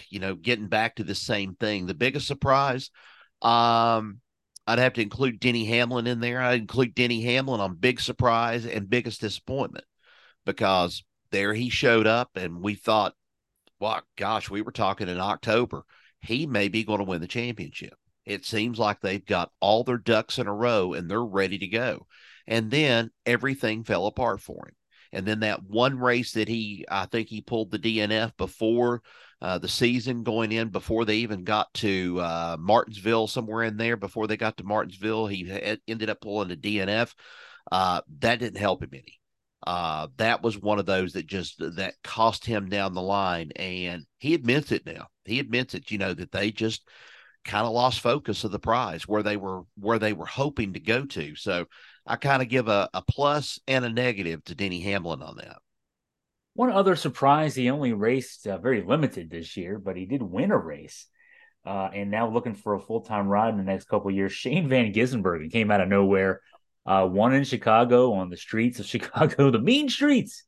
you 0.08 0.20
know, 0.20 0.34
getting 0.34 0.68
back 0.68 0.96
to 0.96 1.04
the 1.04 1.14
same 1.14 1.54
thing, 1.54 1.86
the 1.86 1.94
biggest 1.94 2.26
surprise, 2.26 2.90
um, 3.40 4.20
I'd 4.66 4.78
have 4.78 4.92
to 4.94 5.02
include 5.02 5.40
Denny 5.40 5.64
Hamlin 5.64 6.06
in 6.06 6.20
there. 6.20 6.40
I'd 6.40 6.60
include 6.60 6.94
Denny 6.94 7.22
Hamlin 7.22 7.60
on 7.60 7.74
big 7.74 8.00
surprise 8.00 8.64
and 8.64 8.88
biggest 8.88 9.20
disappointment 9.20 9.84
because 10.46 11.02
there 11.30 11.54
he 11.54 11.68
showed 11.68 12.06
up 12.06 12.30
and 12.36 12.62
we 12.62 12.74
thought, 12.74 13.14
well, 13.80 14.02
gosh, 14.16 14.48
we 14.48 14.62
were 14.62 14.70
talking 14.70 15.08
in 15.08 15.18
October. 15.18 15.84
He 16.20 16.46
may 16.46 16.68
be 16.68 16.84
going 16.84 16.98
to 16.98 17.04
win 17.04 17.20
the 17.20 17.26
championship. 17.26 17.94
It 18.24 18.44
seems 18.44 18.78
like 18.78 19.00
they've 19.00 19.24
got 19.24 19.50
all 19.60 19.84
their 19.84 19.98
ducks 19.98 20.38
in 20.38 20.46
a 20.46 20.54
row 20.54 20.92
and 20.92 21.10
they're 21.10 21.22
ready 21.22 21.58
to 21.58 21.66
go. 21.68 22.06
And 22.46 22.70
then 22.70 23.10
everything 23.26 23.84
fell 23.84 24.06
apart 24.06 24.40
for 24.40 24.66
him. 24.66 24.74
And 25.12 25.26
then 25.26 25.40
that 25.40 25.62
one 25.62 25.98
race 25.98 26.32
that 26.32 26.48
he, 26.48 26.86
I 26.90 27.06
think 27.06 27.28
he 27.28 27.42
pulled 27.42 27.70
the 27.70 27.78
DNF 27.78 28.36
before 28.36 29.02
uh, 29.42 29.58
the 29.58 29.68
season 29.68 30.22
going 30.22 30.52
in, 30.52 30.68
before 30.68 31.04
they 31.04 31.16
even 31.16 31.44
got 31.44 31.72
to 31.74 32.18
uh, 32.20 32.56
Martinsville, 32.58 33.26
somewhere 33.26 33.64
in 33.64 33.76
there, 33.76 33.96
before 33.96 34.26
they 34.26 34.36
got 34.36 34.56
to 34.56 34.64
Martinsville, 34.64 35.26
he 35.26 35.48
had, 35.48 35.80
ended 35.86 36.08
up 36.08 36.20
pulling 36.20 36.50
a 36.50 36.56
DNF. 36.56 37.12
Uh, 37.70 38.00
that 38.20 38.38
didn't 38.38 38.58
help 38.58 38.82
him 38.82 38.90
any. 38.92 39.20
Uh, 39.66 40.08
that 40.16 40.42
was 40.42 40.58
one 40.58 40.78
of 40.78 40.86
those 40.86 41.12
that 41.12 41.26
just 41.26 41.58
that 41.58 41.94
cost 42.02 42.44
him 42.44 42.68
down 42.68 42.94
the 42.94 43.02
line, 43.02 43.52
and 43.56 44.04
he 44.18 44.34
admits 44.34 44.72
it 44.72 44.84
now. 44.86 45.06
He 45.24 45.38
admits 45.38 45.74
it. 45.74 45.90
You 45.90 45.98
know 45.98 46.14
that 46.14 46.32
they 46.32 46.50
just 46.50 46.88
kind 47.44 47.66
of 47.66 47.72
lost 47.72 48.00
focus 48.00 48.44
of 48.44 48.50
the 48.50 48.58
prize 48.58 49.06
where 49.08 49.22
they 49.22 49.36
were 49.36 49.62
where 49.78 49.98
they 49.98 50.12
were 50.12 50.26
hoping 50.26 50.72
to 50.74 50.80
go 50.80 51.04
to. 51.06 51.34
So 51.36 51.66
I 52.06 52.16
kind 52.16 52.42
of 52.42 52.48
give 52.48 52.68
a, 52.68 52.88
a 52.94 53.02
plus 53.02 53.58
and 53.66 53.84
a 53.84 53.90
negative 53.90 54.44
to 54.44 54.54
Denny 54.54 54.80
Hamlin 54.80 55.22
on 55.22 55.36
that. 55.36 55.58
One 56.54 56.70
other 56.70 56.96
surprise, 56.96 57.54
he 57.54 57.70
only 57.70 57.92
raced 57.92 58.46
uh, 58.46 58.58
very 58.58 58.82
limited 58.82 59.30
this 59.30 59.56
year, 59.56 59.78
but 59.78 59.96
he 59.96 60.04
did 60.04 60.22
win 60.22 60.50
a 60.50 60.58
race. 60.58 61.06
Uh, 61.64 61.88
and 61.94 62.10
now 62.10 62.28
looking 62.28 62.54
for 62.54 62.74
a 62.74 62.80
full 62.80 63.02
time 63.02 63.28
ride 63.28 63.50
in 63.50 63.56
the 63.56 63.62
next 63.62 63.86
couple 63.86 64.10
years. 64.10 64.32
Shane 64.32 64.68
Van 64.68 64.92
Gisbergen 64.92 65.50
came 65.50 65.70
out 65.70 65.80
of 65.80 65.88
nowhere, 65.88 66.40
uh, 66.84 67.08
won 67.10 67.34
in 67.34 67.44
Chicago 67.44 68.12
on 68.14 68.30
the 68.30 68.36
streets 68.36 68.80
of 68.80 68.86
Chicago, 68.94 69.50
the 69.50 69.60
mean 69.60 69.88
streets. 69.88 70.44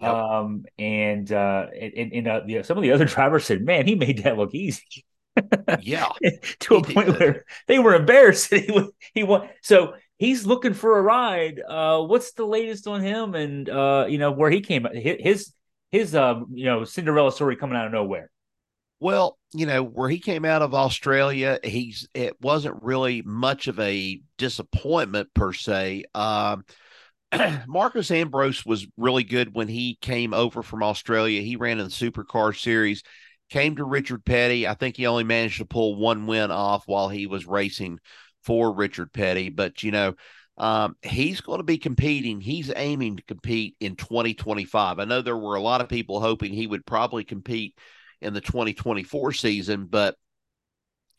Yep. 0.00 0.14
Um, 0.14 0.64
and 0.78 1.30
uh, 1.32 1.66
and, 1.78 2.12
and 2.12 2.28
uh, 2.28 2.62
some 2.62 2.76
of 2.76 2.82
the 2.82 2.92
other 2.92 3.04
drivers 3.06 3.44
said, 3.44 3.64
"Man, 3.64 3.86
he 3.86 3.94
made 3.94 4.22
that 4.22 4.36
look 4.36 4.54
easy." 4.54 5.04
Yeah, 5.80 6.08
to 6.60 6.76
a 6.76 6.82
point 6.82 7.06
did. 7.06 7.20
where 7.20 7.44
they 7.66 7.78
were 7.78 7.94
embarrassed. 7.94 8.52
he 8.52 8.68
he 9.14 9.22
won. 9.22 9.48
So 9.62 9.94
he's 10.18 10.46
looking 10.46 10.74
for 10.74 10.98
a 10.98 11.02
ride. 11.02 11.60
Uh, 11.66 12.02
what's 12.02 12.32
the 12.32 12.44
latest 12.44 12.86
on 12.86 13.00
him? 13.00 13.34
And 13.34 13.68
uh, 13.68 14.06
you 14.08 14.18
know 14.18 14.32
where 14.32 14.50
he 14.50 14.60
came 14.60 14.86
his 14.92 15.52
his 15.90 16.14
uh, 16.14 16.40
you 16.52 16.66
know 16.66 16.84
Cinderella 16.84 17.32
story 17.32 17.56
coming 17.56 17.76
out 17.76 17.86
of 17.86 17.92
nowhere. 17.92 18.30
Well, 19.00 19.38
you 19.52 19.66
know 19.66 19.82
where 19.82 20.08
he 20.08 20.18
came 20.18 20.44
out 20.44 20.62
of 20.62 20.74
Australia, 20.74 21.58
he's 21.62 22.08
it 22.14 22.40
wasn't 22.40 22.82
really 22.82 23.22
much 23.22 23.68
of 23.68 23.78
a 23.78 24.20
disappointment 24.36 25.32
per 25.34 25.52
se. 25.52 26.04
Um, 26.14 26.64
Marcos 27.66 28.10
Ambrose 28.10 28.64
was 28.64 28.86
really 28.96 29.24
good 29.24 29.54
when 29.54 29.68
he 29.68 29.98
came 30.00 30.34
over 30.34 30.62
from 30.62 30.82
Australia. 30.82 31.42
He 31.42 31.56
ran 31.56 31.78
in 31.78 31.84
the 31.84 31.90
Supercar 31.90 32.58
Series, 32.58 33.02
came 33.48 33.76
to 33.76 33.84
Richard 33.84 34.24
Petty. 34.24 34.66
I 34.66 34.74
think 34.74 34.96
he 34.96 35.06
only 35.06 35.24
managed 35.24 35.58
to 35.58 35.64
pull 35.64 35.96
one 35.96 36.26
win 36.26 36.50
off 36.50 36.84
while 36.86 37.08
he 37.08 37.26
was 37.26 37.46
racing 37.46 37.98
for 38.42 38.72
Richard 38.72 39.12
Petty, 39.12 39.48
but 39.50 39.82
you 39.82 39.90
know, 39.90 40.14
um, 40.56 40.96
he's 41.02 41.40
going 41.40 41.58
to 41.58 41.64
be 41.64 41.78
competing. 41.78 42.40
He's 42.40 42.72
aiming 42.74 43.16
to 43.16 43.22
compete 43.22 43.76
in 43.78 43.94
2025. 43.94 44.98
I 44.98 45.04
know 45.04 45.22
there 45.22 45.36
were 45.36 45.54
a 45.54 45.60
lot 45.60 45.80
of 45.80 45.88
people 45.88 46.20
hoping 46.20 46.52
he 46.52 46.66
would 46.66 46.84
probably 46.84 47.24
compete 47.24 47.76
in 48.20 48.34
the 48.34 48.40
2024 48.40 49.32
season, 49.32 49.86
but 49.86 50.16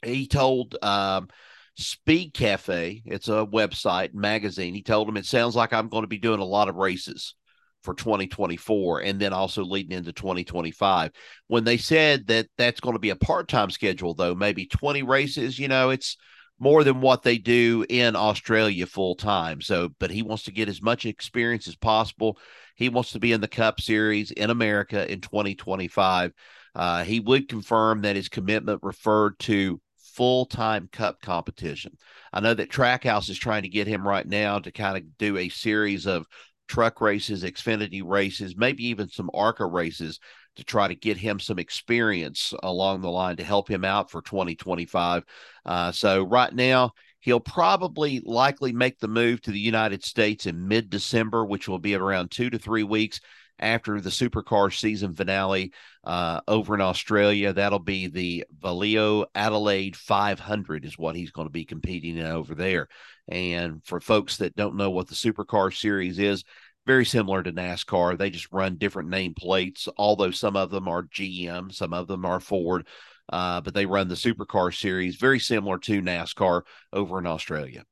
he 0.03 0.27
told 0.27 0.75
um, 0.81 1.29
Speed 1.77 2.33
Cafe, 2.33 3.01
it's 3.05 3.29
a 3.29 3.45
website 3.45 4.13
magazine, 4.13 4.73
he 4.73 4.83
told 4.83 5.07
him 5.07 5.17
it 5.17 5.25
sounds 5.25 5.55
like 5.55 5.71
I'm 5.71 5.87
going 5.87 6.03
to 6.03 6.07
be 6.07 6.17
doing 6.17 6.41
a 6.41 6.45
lot 6.45 6.67
of 6.67 6.75
races 6.75 7.35
for 7.83 7.93
2024 7.93 9.01
and 9.01 9.19
then 9.19 9.33
also 9.33 9.63
leading 9.63 9.97
into 9.97 10.11
2025. 10.13 11.11
When 11.47 11.63
they 11.63 11.77
said 11.77 12.27
that 12.27 12.47
that's 12.57 12.79
going 12.79 12.95
to 12.95 12.99
be 12.99 13.11
a 13.11 13.15
part 13.15 13.47
time 13.47 13.69
schedule, 13.69 14.13
though, 14.13 14.35
maybe 14.35 14.65
20 14.65 15.03
races, 15.03 15.57
you 15.57 15.67
know, 15.67 15.89
it's 15.89 16.17
more 16.59 16.83
than 16.83 17.01
what 17.01 17.23
they 17.23 17.37
do 17.37 17.85
in 17.89 18.15
Australia 18.15 18.85
full 18.85 19.15
time. 19.15 19.61
So, 19.61 19.89
but 19.99 20.11
he 20.11 20.21
wants 20.21 20.43
to 20.43 20.51
get 20.51 20.69
as 20.69 20.81
much 20.81 21.05
experience 21.05 21.67
as 21.67 21.75
possible. 21.75 22.37
He 22.75 22.89
wants 22.89 23.11
to 23.11 23.19
be 23.19 23.31
in 23.31 23.41
the 23.41 23.47
Cup 23.47 23.79
Series 23.79 24.31
in 24.31 24.49
America 24.49 25.09
in 25.09 25.21
2025. 25.21 26.33
Uh, 26.75 27.03
he 27.03 27.19
would 27.19 27.47
confirm 27.47 28.01
that 28.01 28.15
his 28.15 28.29
commitment 28.29 28.81
referred 28.83 29.39
to 29.39 29.81
full 30.19 30.45
time 30.45 30.89
Cup 30.91 31.21
competition. 31.21 31.97
I 32.33 32.41
know 32.41 32.53
that 32.53 32.69
Trackhouse 32.69 33.29
is 33.29 33.37
trying 33.37 33.63
to 33.63 33.69
get 33.69 33.87
him 33.87 34.05
right 34.05 34.27
now 34.27 34.59
to 34.59 34.71
kind 34.71 34.97
of 34.97 35.17
do 35.17 35.37
a 35.37 35.49
series 35.49 36.05
of 36.05 36.27
truck 36.69 37.01
races, 37.01 37.43
Xfinity 37.43 38.01
races, 38.05 38.55
maybe 38.55 38.87
even 38.87 39.09
some 39.09 39.29
ARCA 39.33 39.65
races 39.65 40.19
to 40.55 40.63
try 40.63 40.87
to 40.87 40.95
get 40.95 41.17
him 41.17 41.39
some 41.39 41.59
experience 41.59 42.53
along 42.63 43.01
the 43.01 43.09
line 43.09 43.35
to 43.37 43.43
help 43.43 43.67
him 43.67 43.83
out 43.83 44.09
for 44.11 44.21
2025. 44.21 45.23
Uh, 45.65 45.91
so 45.91 46.23
right 46.23 46.53
now, 46.53 46.91
he'll 47.19 47.39
probably 47.39 48.21
likely 48.23 48.71
make 48.71 48.99
the 48.99 49.07
move 49.07 49.41
to 49.41 49.51
the 49.51 49.59
United 49.59 50.03
States 50.03 50.45
in 50.45 50.67
mid 50.67 50.89
December, 50.89 51.45
which 51.45 51.67
will 51.67 51.79
be 51.79 51.95
around 51.95 52.31
two 52.31 52.49
to 52.49 52.57
three 52.59 52.83
weeks 52.83 53.19
after 53.59 53.99
the 53.99 54.09
supercar 54.09 54.73
season 54.77 55.13
finale 55.13 55.73
uh, 56.03 56.41
over 56.47 56.75
in 56.75 56.81
Australia. 56.81 57.53
That'll 57.53 57.79
be 57.79 58.07
the 58.07 58.45
VAILO 58.61 59.25
Adelaide 59.35 59.95
500 59.95 60.85
is 60.85 60.97
what 60.97 61.15
he's 61.15 61.31
going 61.31 61.47
to 61.47 61.51
be 61.51 61.65
competing 61.65 62.17
in 62.17 62.25
over 62.25 62.55
there. 62.55 62.87
And 63.27 63.83
for 63.85 63.99
folks 63.99 64.37
that 64.37 64.55
don't 64.55 64.75
know 64.75 64.89
what 64.89 65.07
the 65.07 65.15
supercar 65.15 65.75
series 65.75 66.19
is, 66.19 66.43
very 66.85 67.05
similar 67.05 67.43
to 67.43 67.51
NASCAR. 67.51 68.17
They 68.17 68.31
just 68.31 68.51
run 68.51 68.77
different 68.77 69.09
name 69.09 69.35
plates, 69.35 69.87
although 69.97 70.31
some 70.31 70.55
of 70.55 70.71
them 70.71 70.87
are 70.87 71.03
GM, 71.03 71.71
some 71.71 71.93
of 71.93 72.07
them 72.07 72.25
are 72.25 72.39
Ford, 72.39 72.87
uh, 73.31 73.61
but 73.61 73.73
they 73.75 73.85
run 73.85 74.07
the 74.07 74.15
supercar 74.15 74.75
series, 74.75 75.17
very 75.17 75.39
similar 75.39 75.77
to 75.79 76.01
NASCAR 76.01 76.63
over 76.91 77.19
in 77.19 77.27
Australia. 77.27 77.83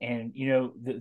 And 0.00 0.32
you 0.34 0.48
know 0.48 0.72
the, 0.82 0.92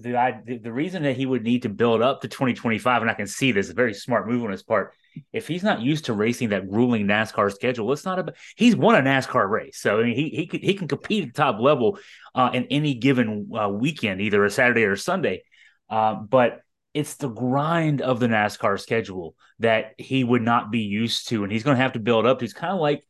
the 0.45 0.59
the 0.63 0.71
reason 0.71 1.03
that 1.03 1.17
he 1.17 1.25
would 1.25 1.43
need 1.43 1.63
to 1.63 1.69
build 1.69 2.01
up 2.01 2.21
to 2.21 2.27
2025, 2.27 3.01
and 3.01 3.11
I 3.11 3.15
can 3.15 3.27
see 3.27 3.51
this 3.51 3.69
a 3.69 3.73
very 3.73 3.93
smart 3.93 4.27
move 4.27 4.43
on 4.43 4.51
his 4.51 4.63
part. 4.63 4.93
If 5.31 5.47
he's 5.47 5.63
not 5.63 5.81
used 5.81 6.05
to 6.05 6.13
racing 6.13 6.49
that 6.49 6.69
grueling 6.69 7.05
NASCAR 7.05 7.51
schedule, 7.51 7.91
it's 7.91 8.05
not 8.05 8.19
a. 8.19 8.33
He's 8.55 8.75
won 8.75 8.95
a 8.95 9.01
NASCAR 9.01 9.49
race, 9.49 9.79
so 9.79 9.99
I 9.99 10.03
mean, 10.03 10.15
he 10.15 10.29
he 10.29 10.47
can 10.47 10.61
he 10.61 10.73
can 10.75 10.87
compete 10.87 11.23
at 11.23 11.33
the 11.33 11.41
top 11.41 11.59
level 11.59 11.99
uh, 12.33 12.51
in 12.53 12.65
any 12.69 12.93
given 12.93 13.51
uh, 13.59 13.69
weekend, 13.69 14.21
either 14.21 14.45
a 14.45 14.49
Saturday 14.49 14.83
or 14.83 14.93
a 14.93 14.97
Sunday. 14.97 15.43
Uh, 15.89 16.15
but 16.15 16.61
it's 16.93 17.15
the 17.15 17.29
grind 17.29 18.01
of 18.01 18.19
the 18.19 18.27
NASCAR 18.27 18.79
schedule 18.79 19.35
that 19.59 19.93
he 19.97 20.23
would 20.23 20.41
not 20.41 20.71
be 20.71 20.81
used 20.81 21.29
to, 21.29 21.43
and 21.43 21.51
he's 21.51 21.63
going 21.63 21.75
to 21.75 21.81
have 21.81 21.93
to 21.93 21.99
build 21.99 22.25
up. 22.25 22.41
He's 22.41 22.53
kind 22.53 22.73
of 22.73 22.79
like, 22.79 23.03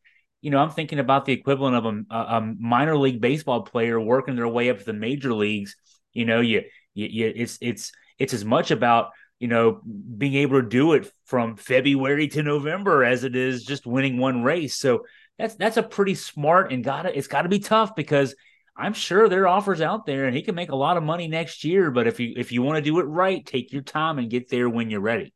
you 0.43 0.49
know, 0.49 0.57
I'm 0.57 0.71
thinking 0.71 0.99
about 0.99 1.23
the 1.23 1.31
equivalent 1.31 1.77
of 1.77 1.85
a, 1.85 2.15
a, 2.15 2.41
minor 2.41 2.97
league 2.97 3.21
baseball 3.21 3.61
player 3.61 3.97
working 3.97 4.35
their 4.35 4.47
way 4.47 4.69
up 4.69 4.77
to 4.77 4.83
the 4.83 4.91
major 4.91 5.33
leagues. 5.33 5.77
You 6.11 6.25
know, 6.25 6.41
you, 6.41 6.63
you, 6.93 7.07
you 7.07 7.33
it's 7.33 7.57
it's 7.61 7.93
it's 8.19 8.33
as 8.33 8.43
much 8.43 8.69
about 8.69 9.11
you 9.39 9.47
know 9.47 9.79
being 10.17 10.33
able 10.33 10.61
to 10.61 10.67
do 10.67 10.93
it 10.93 11.09
from 11.23 11.55
February 11.55 12.27
to 12.27 12.43
November 12.43 13.05
as 13.05 13.23
it 13.23 13.37
is 13.37 13.63
just 13.63 13.85
winning 13.85 14.17
one 14.17 14.43
race. 14.43 14.75
So 14.75 15.05
that's 15.39 15.55
that's 15.55 15.77
a 15.77 15.83
pretty 15.83 16.15
smart 16.15 16.73
and 16.73 16.83
gotta 16.83 17.17
it's 17.17 17.27
got 17.27 17.43
to 17.43 17.49
be 17.49 17.59
tough 17.59 17.95
because 17.95 18.35
I'm 18.75 18.93
sure 18.93 19.29
there 19.29 19.43
are 19.43 19.47
offers 19.47 19.79
out 19.79 20.05
there 20.05 20.25
and 20.25 20.35
he 20.35 20.41
can 20.41 20.55
make 20.55 20.71
a 20.71 20.75
lot 20.75 20.97
of 20.97 21.03
money 21.03 21.29
next 21.29 21.63
year. 21.63 21.89
But 21.89 22.05
if 22.05 22.19
you 22.19 22.33
if 22.35 22.51
you 22.51 22.61
want 22.63 22.83
to 22.83 22.91
do 22.91 22.99
it 22.99 23.03
right, 23.03 23.45
take 23.45 23.71
your 23.71 23.81
time 23.81 24.19
and 24.19 24.29
get 24.29 24.49
there 24.49 24.69
when 24.69 24.89
you're 24.89 24.99
ready. 24.99 25.33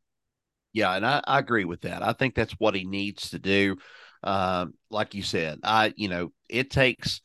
Yeah, 0.74 0.94
and 0.94 1.06
I, 1.06 1.22
I 1.26 1.38
agree 1.38 1.64
with 1.64 1.80
that. 1.80 2.02
I 2.02 2.12
think 2.12 2.34
that's 2.34 2.52
what 2.58 2.74
he 2.74 2.84
needs 2.84 3.30
to 3.30 3.38
do. 3.38 3.78
Um, 4.22 4.74
like 4.90 5.14
you 5.14 5.22
said, 5.22 5.60
I 5.64 5.92
you 5.96 6.08
know 6.08 6.32
it 6.48 6.70
takes 6.70 7.20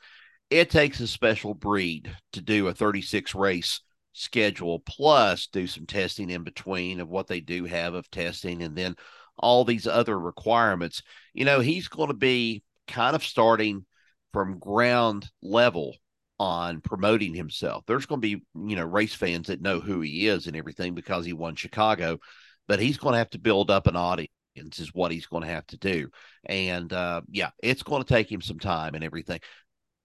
it 0.50 0.70
takes 0.70 1.00
a 1.00 1.08
special 1.08 1.54
breed 1.54 2.16
to 2.34 2.42
do 2.42 2.68
a 2.68 2.74
36 2.74 3.34
race 3.34 3.82
schedule 4.14 4.80
plus 4.80 5.48
do 5.48 5.66
some 5.66 5.88
testing 5.88 6.30
in 6.30 6.44
between 6.44 7.00
of 7.00 7.10
what 7.10 7.28
they 7.28 7.40
do 7.40 7.66
have 7.66 7.96
of 7.96 8.10
testing 8.12 8.62
and 8.62 8.76
then 8.76 8.96
all 9.38 9.66
these 9.66 9.88
other 9.88 10.20
requirements. 10.20 11.02
You 11.34 11.46
know, 11.46 11.60
he's 11.60 11.88
going 11.88 12.10
to 12.10 12.14
be 12.14 12.64
kind 12.88 13.16
of 13.16 13.24
starting 13.24 13.86
from 14.32 14.60
ground 14.60 15.30
level 15.42 15.96
on 16.40 16.82
promoting 16.82 17.34
himself. 17.34 17.84
There's 17.88 18.06
going 18.06 18.22
to 18.22 18.28
be, 18.38 18.44
you 18.68 18.76
know, 18.76 18.86
race 18.86 19.14
fans 19.14 19.48
that 19.48 19.62
know 19.62 19.80
who 19.80 20.02
he 20.02 20.28
is 20.28 20.48
and 20.48 20.56
everything 20.56 20.94
because 20.94 21.26
he 21.26 21.34
won 21.34 21.56
Chicago, 21.56 22.20
but 22.68 22.80
he's 22.80 22.98
going 22.98 23.14
to 23.14 23.20
have 23.20 23.30
to 23.32 23.40
build 23.40 23.72
up 23.72 23.88
an 23.88 23.96
audience 23.96 24.32
is 24.56 24.94
what 24.94 25.12
he's 25.12 25.26
going 25.26 25.44
to 25.44 25.50
have 25.50 25.66
to 25.68 25.78
do. 25.78 26.10
And 26.46 26.92
uh, 26.92 27.22
yeah, 27.30 27.52
it's 27.62 27.84
going 27.84 28.04
to 28.04 28.08
take 28.08 28.32
him 28.32 28.42
some 28.42 28.60
time 28.60 28.96
and 28.96 29.04
everything. 29.04 29.40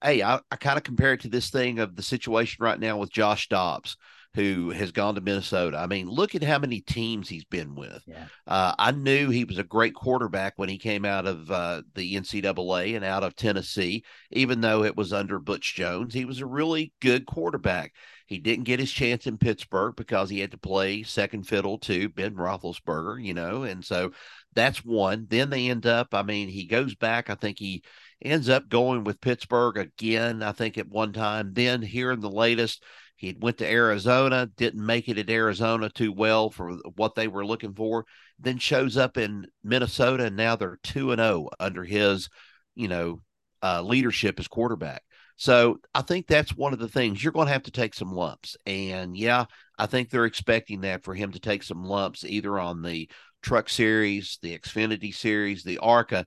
Hey, 0.02 0.22
I, 0.22 0.40
I 0.50 0.56
kind 0.56 0.76
of 0.76 0.84
compare 0.84 1.14
it 1.14 1.20
to 1.20 1.28
this 1.28 1.50
thing 1.50 1.80
of 1.80 1.96
the 1.96 2.02
situation 2.02 2.58
right 2.62 2.78
now 2.78 2.98
with 2.98 3.12
Josh 3.12 3.48
Dobbs 3.48 3.96
who 4.34 4.70
has 4.70 4.92
gone 4.92 5.14
to 5.14 5.20
Minnesota. 5.20 5.78
I 5.78 5.86
mean, 5.86 6.08
look 6.08 6.34
at 6.34 6.44
how 6.44 6.58
many 6.58 6.80
teams 6.80 7.28
he's 7.28 7.44
been 7.44 7.74
with. 7.74 8.02
Yeah. 8.06 8.26
Uh, 8.46 8.74
I 8.78 8.92
knew 8.92 9.30
he 9.30 9.44
was 9.44 9.58
a 9.58 9.64
great 9.64 9.94
quarterback 9.94 10.52
when 10.56 10.68
he 10.68 10.78
came 10.78 11.04
out 11.04 11.26
of 11.26 11.50
uh, 11.50 11.82
the 11.94 12.14
NCAA 12.14 12.94
and 12.94 13.04
out 13.04 13.24
of 13.24 13.34
Tennessee, 13.34 14.04
even 14.30 14.60
though 14.60 14.84
it 14.84 14.96
was 14.96 15.12
under 15.12 15.38
Butch 15.38 15.74
Jones. 15.74 16.14
He 16.14 16.24
was 16.24 16.40
a 16.40 16.46
really 16.46 16.92
good 17.00 17.26
quarterback. 17.26 17.94
He 18.26 18.38
didn't 18.38 18.64
get 18.64 18.78
his 18.78 18.92
chance 18.92 19.26
in 19.26 19.38
Pittsburgh 19.38 19.96
because 19.96 20.28
he 20.28 20.40
had 20.40 20.50
to 20.50 20.58
play 20.58 21.02
second 21.02 21.44
fiddle 21.48 21.78
to 21.78 22.10
Ben 22.10 22.34
Roethlisberger, 22.34 23.24
you 23.24 23.32
know, 23.32 23.62
and 23.62 23.82
so 23.82 24.12
that's 24.54 24.84
one. 24.84 25.26
Then 25.28 25.50
they 25.50 25.68
end 25.68 25.86
up. 25.86 26.14
I 26.14 26.22
mean, 26.22 26.48
he 26.48 26.66
goes 26.66 26.94
back. 26.94 27.30
I 27.30 27.34
think 27.34 27.58
he 27.58 27.82
ends 28.22 28.48
up 28.48 28.68
going 28.68 29.04
with 29.04 29.20
Pittsburgh 29.20 29.76
again, 29.76 30.42
I 30.42 30.52
think 30.52 30.78
at 30.78 30.88
one 30.88 31.12
time. 31.12 31.52
Then 31.52 31.82
here 31.82 32.10
in 32.10 32.20
the 32.20 32.30
latest, 32.30 32.82
he 33.16 33.36
went 33.38 33.58
to 33.58 33.70
Arizona, 33.70 34.48
didn't 34.56 34.84
make 34.84 35.08
it 35.08 35.18
at 35.18 35.30
Arizona 35.30 35.90
too 35.90 36.12
well 36.12 36.50
for 36.50 36.72
what 36.96 37.14
they 37.14 37.28
were 37.28 37.46
looking 37.46 37.74
for. 37.74 38.04
Then 38.38 38.58
shows 38.58 38.96
up 38.96 39.16
in 39.16 39.46
Minnesota, 39.64 40.26
and 40.26 40.36
now 40.36 40.56
they're 40.56 40.78
two 40.82 41.10
and 41.12 41.20
zero 41.20 41.48
oh 41.48 41.50
under 41.58 41.84
his, 41.84 42.28
you 42.74 42.88
know, 42.88 43.22
uh, 43.62 43.82
leadership 43.82 44.38
as 44.38 44.46
quarterback. 44.46 45.02
So 45.34 45.78
I 45.94 46.02
think 46.02 46.26
that's 46.26 46.56
one 46.56 46.72
of 46.72 46.80
the 46.80 46.88
things 46.88 47.22
you're 47.22 47.32
going 47.32 47.46
to 47.46 47.52
have 47.52 47.62
to 47.64 47.70
take 47.70 47.94
some 47.94 48.12
lumps. 48.12 48.56
And 48.66 49.16
yeah, 49.16 49.44
I 49.78 49.86
think 49.86 50.10
they're 50.10 50.24
expecting 50.24 50.80
that 50.80 51.04
for 51.04 51.14
him 51.14 51.30
to 51.32 51.40
take 51.40 51.62
some 51.62 51.84
lumps 51.84 52.24
either 52.24 52.58
on 52.58 52.82
the 52.82 53.08
Truck 53.42 53.68
Series, 53.68 54.38
the 54.42 54.58
Xfinity 54.58 55.14
Series, 55.14 55.62
the 55.62 55.78
ARCA. 55.78 56.26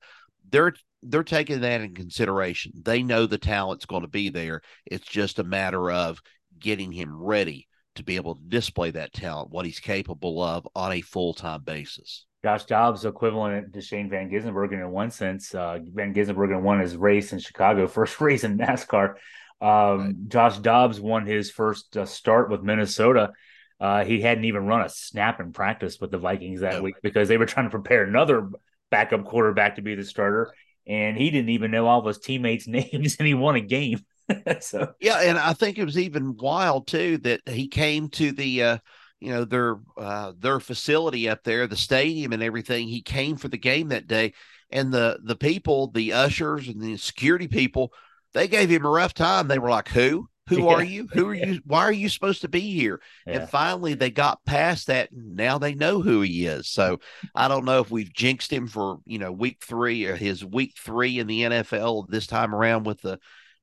They're 0.50 0.74
they're 1.04 1.24
taking 1.24 1.62
that 1.62 1.82
in 1.82 1.96
consideration. 1.96 2.74
They 2.76 3.02
know 3.02 3.26
the 3.26 3.38
talent's 3.38 3.86
going 3.86 4.04
to 4.04 4.08
be 4.08 4.30
there. 4.30 4.62
It's 4.86 5.06
just 5.06 5.40
a 5.40 5.44
matter 5.44 5.92
of 5.92 6.20
getting 6.60 6.92
him 6.92 7.22
ready 7.22 7.68
to 7.96 8.04
be 8.04 8.16
able 8.16 8.36
to 8.36 8.42
display 8.48 8.92
that 8.92 9.14
talent, 9.14 9.50
what 9.50 9.66
he's 9.66 9.80
capable 9.80 10.42
of 10.42 10.68
on 10.76 10.92
a 10.92 11.02
full 11.02 11.34
time 11.34 11.64
basis. 11.64 12.26
Josh 12.44 12.66
Dobbs 12.66 13.06
equivalent 13.06 13.74
to 13.74 13.82
Shane 13.82 14.10
Van 14.10 14.30
Gisbergen 14.30 14.82
in 14.82 14.90
one 14.90 15.12
sense. 15.12 15.54
Uh, 15.54 15.80
Van 15.84 16.14
Gisbergen 16.14 16.62
won 16.62 16.80
his 16.80 16.96
race 16.96 17.34
in 17.34 17.40
Chicago, 17.40 17.88
first 17.88 18.20
race 18.20 18.44
in 18.44 18.58
NASCAR. 18.58 19.16
Um, 19.62 19.70
right. 20.00 20.16
Josh 20.28 20.58
Dobbs 20.58 21.00
won 21.00 21.26
his 21.26 21.52
first 21.52 21.96
uh, 21.96 22.06
start 22.06 22.50
with 22.50 22.64
Minnesota. 22.64 23.32
Uh, 23.82 24.06
he 24.06 24.22
hadn't 24.22 24.46
even 24.46 24.68
run 24.68 24.82
a 24.82 24.90
snap 24.90 25.40
in 25.40 25.52
practice 25.52 26.00
with 26.00 26.12
the 26.12 26.20
Vikings 26.20 26.62
that 26.62 26.84
week 26.84 26.94
because 27.02 27.28
they 27.28 27.38
were 27.38 27.48
trying 27.48 27.66
to 27.66 27.72
prepare 27.72 28.04
another 28.04 28.48
backup 28.92 29.26
quarterback 29.26 29.78
to 29.78 29.82
be 29.82 29.96
the 29.96 30.06
starter, 30.06 30.54
and 30.86 31.18
he 31.18 31.32
didn't 31.32 31.50
even 31.50 31.72
know 31.72 31.88
all 31.88 32.00
of 32.00 32.06
his 32.06 32.20
teammates' 32.20 32.68
names, 32.68 33.16
and 33.18 33.28
he 33.28 33.34
won 33.34 33.56
a 33.56 33.62
game. 33.62 34.00
so 34.60 34.94
yeah, 35.02 35.22
and 35.22 35.36
I 35.38 35.54
think 35.54 35.80
it 35.80 35.86
was 35.86 35.98
even 35.98 36.38
wild 36.38 36.86
too 36.86 37.18
that 37.20 37.42
he 37.48 37.68
came 37.68 38.10
to 38.10 38.32
the 38.32 38.64
uh, 38.64 38.78
you 39.20 39.32
know 39.32 39.46
their 39.46 39.80
uh, 39.98 40.34
their 40.38 40.60
facility 40.60 41.28
up 41.28 41.44
there, 41.44 41.66
the 41.66 41.76
stadium 41.76 42.34
and 42.34 42.44
everything. 42.44 42.88
He 42.88 43.02
came 43.02 43.36
for 43.36 43.48
the 43.48 43.58
game 43.58 43.88
that 43.88 44.06
day, 44.06 44.34
and 44.70 44.94
the 44.94 45.20
the 45.24 45.36
people, 45.36 45.90
the 45.90 46.14
ushers 46.14 46.68
and 46.68 46.80
the 46.80 46.98
security 46.98 47.48
people, 47.48 47.94
they 48.34 48.48
gave 48.48 48.70
him 48.70 48.86
a 48.86 48.90
rough 48.90 49.16
time. 49.16 49.48
They 49.48 49.58
were 49.58 49.72
like, 49.72 49.90
"Who? 49.90 50.30
Who 50.52 50.64
yeah. 50.66 50.74
are 50.74 50.84
you? 50.84 51.08
Who 51.14 51.28
are 51.30 51.34
you? 51.34 51.62
Why 51.66 51.80
are 51.80 51.92
you 51.92 52.10
supposed 52.10 52.42
to 52.42 52.50
be 52.50 52.60
here?" 52.60 53.02
Yeah. 53.26 53.40
And 53.40 53.50
finally, 53.50 53.94
they 53.94 54.12
got 54.12 54.44
past 54.46 54.88
that. 54.88 55.12
And 55.12 55.36
now 55.36 55.58
they 55.58 55.74
know 55.74 56.02
who 56.02 56.22
he 56.22 56.46
is. 56.46 56.68
So 56.68 57.00
I 57.34 57.48
don't 57.48 57.66
know 57.66 57.80
if 57.80 57.90
we've 57.90 58.14
jinxed 58.14 58.52
him 58.52 58.68
for 58.68 58.98
you 59.06 59.18
know 59.18 59.32
week 59.32 59.64
three 59.64 60.06
or 60.06 60.16
his 60.16 60.44
week 60.44 60.74
three 60.78 61.20
in 61.20 61.28
the 61.28 61.42
NFL 61.44 62.08
this 62.10 62.28
time 62.28 62.54
around 62.54 62.86
with 62.86 63.02
the 63.02 63.20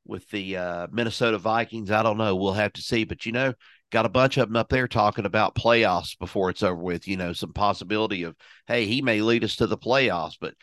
with 0.06 0.28
the 0.30 0.56
uh, 0.56 0.86
Minnesota 0.90 1.38
Vikings. 1.38 1.90
I 1.90 2.02
don't 2.02 2.18
know. 2.18 2.34
We'll 2.34 2.54
have 2.54 2.72
to 2.72 2.82
see. 2.82 3.04
But 3.04 3.26
you 3.26 3.32
know, 3.32 3.52
got 3.92 4.06
a 4.06 4.10
bunch 4.10 4.38
of 4.38 4.48
them 4.48 4.56
up 4.56 4.70
there 4.70 4.88
talking 4.88 5.26
about 5.26 5.54
playoffs 5.54 6.18
before 6.18 6.50
it's 6.50 6.62
over 6.62 6.82
with. 6.82 7.06
You 7.06 7.16
know, 7.16 7.32
some 7.32 7.52
possibility 7.52 8.22
of 8.22 8.34
hey, 8.66 8.86
he 8.86 9.02
may 9.02 9.20
lead 9.20 9.44
us 9.44 9.56
to 9.56 9.66
the 9.66 9.78
playoffs, 9.78 10.36
but 10.40 10.54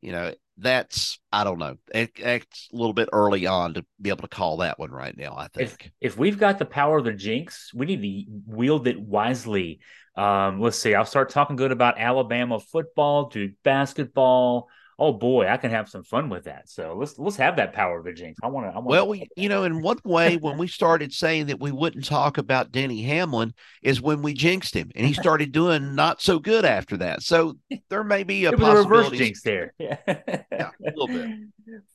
you 0.00 0.12
know, 0.12 0.32
that's 0.56 1.18
I 1.32 1.44
don't 1.44 1.58
know. 1.58 1.76
It, 1.94 2.12
it's 2.16 2.68
a 2.72 2.76
little 2.76 2.92
bit 2.92 3.08
early 3.12 3.46
on 3.46 3.74
to 3.74 3.84
be 4.00 4.10
able 4.10 4.22
to 4.22 4.28
call 4.28 4.58
that 4.58 4.78
one 4.78 4.90
right 4.90 5.16
now. 5.16 5.34
I 5.36 5.48
think 5.48 5.90
if, 6.00 6.12
if 6.12 6.18
we've 6.18 6.38
got 6.38 6.58
the 6.58 6.64
power 6.64 6.98
of 6.98 7.04
the 7.04 7.12
jinx, 7.12 7.72
we 7.74 7.86
need 7.86 8.02
to 8.02 8.32
wield 8.46 8.86
it 8.86 9.00
wisely. 9.00 9.80
Um, 10.16 10.60
let's 10.60 10.78
see. 10.78 10.94
I'll 10.94 11.04
start 11.04 11.30
talking 11.30 11.56
good 11.56 11.72
about 11.72 11.98
Alabama 11.98 12.60
football, 12.60 13.28
Duke 13.28 13.54
basketball 13.64 14.68
oh 14.98 15.12
boy, 15.12 15.48
I 15.48 15.56
can 15.56 15.70
have 15.70 15.88
some 15.88 16.04
fun 16.04 16.28
with 16.28 16.44
that. 16.44 16.68
So 16.68 16.94
let's 16.98 17.18
let's 17.18 17.36
have 17.36 17.56
that 17.56 17.72
power 17.72 17.98
of 17.98 18.04
the 18.04 18.12
jinx. 18.12 18.38
I 18.42 18.48
want 18.48 18.72
to. 18.72 18.80
Well, 18.80 19.08
we 19.08 19.28
you 19.36 19.48
know, 19.48 19.64
in 19.64 19.82
one 19.82 19.98
way, 20.04 20.36
when 20.36 20.58
we 20.58 20.68
started 20.68 21.12
saying 21.12 21.46
that 21.46 21.60
we 21.60 21.72
wouldn't 21.72 22.04
talk 22.04 22.38
about 22.38 22.72
Denny 22.72 23.02
Hamlin, 23.02 23.54
is 23.82 24.00
when 24.00 24.22
we 24.22 24.34
jinxed 24.34 24.74
him, 24.74 24.90
and 24.94 25.06
he 25.06 25.12
started 25.24 25.52
doing 25.52 25.94
not 25.94 26.20
so 26.20 26.38
good 26.38 26.64
after 26.64 26.96
that. 26.98 27.22
So 27.22 27.56
there 27.88 28.04
may 28.04 28.24
be 28.24 28.44
a, 28.44 28.52
it 28.52 28.58
was 28.58 28.68
a 28.68 28.88
reverse 28.88 29.10
jinx 29.10 29.42
there. 29.42 29.72
Yeah. 29.84 29.96
yeah, 30.06 30.70
a 30.86 30.92
little 30.96 31.08
bit. 31.08 31.30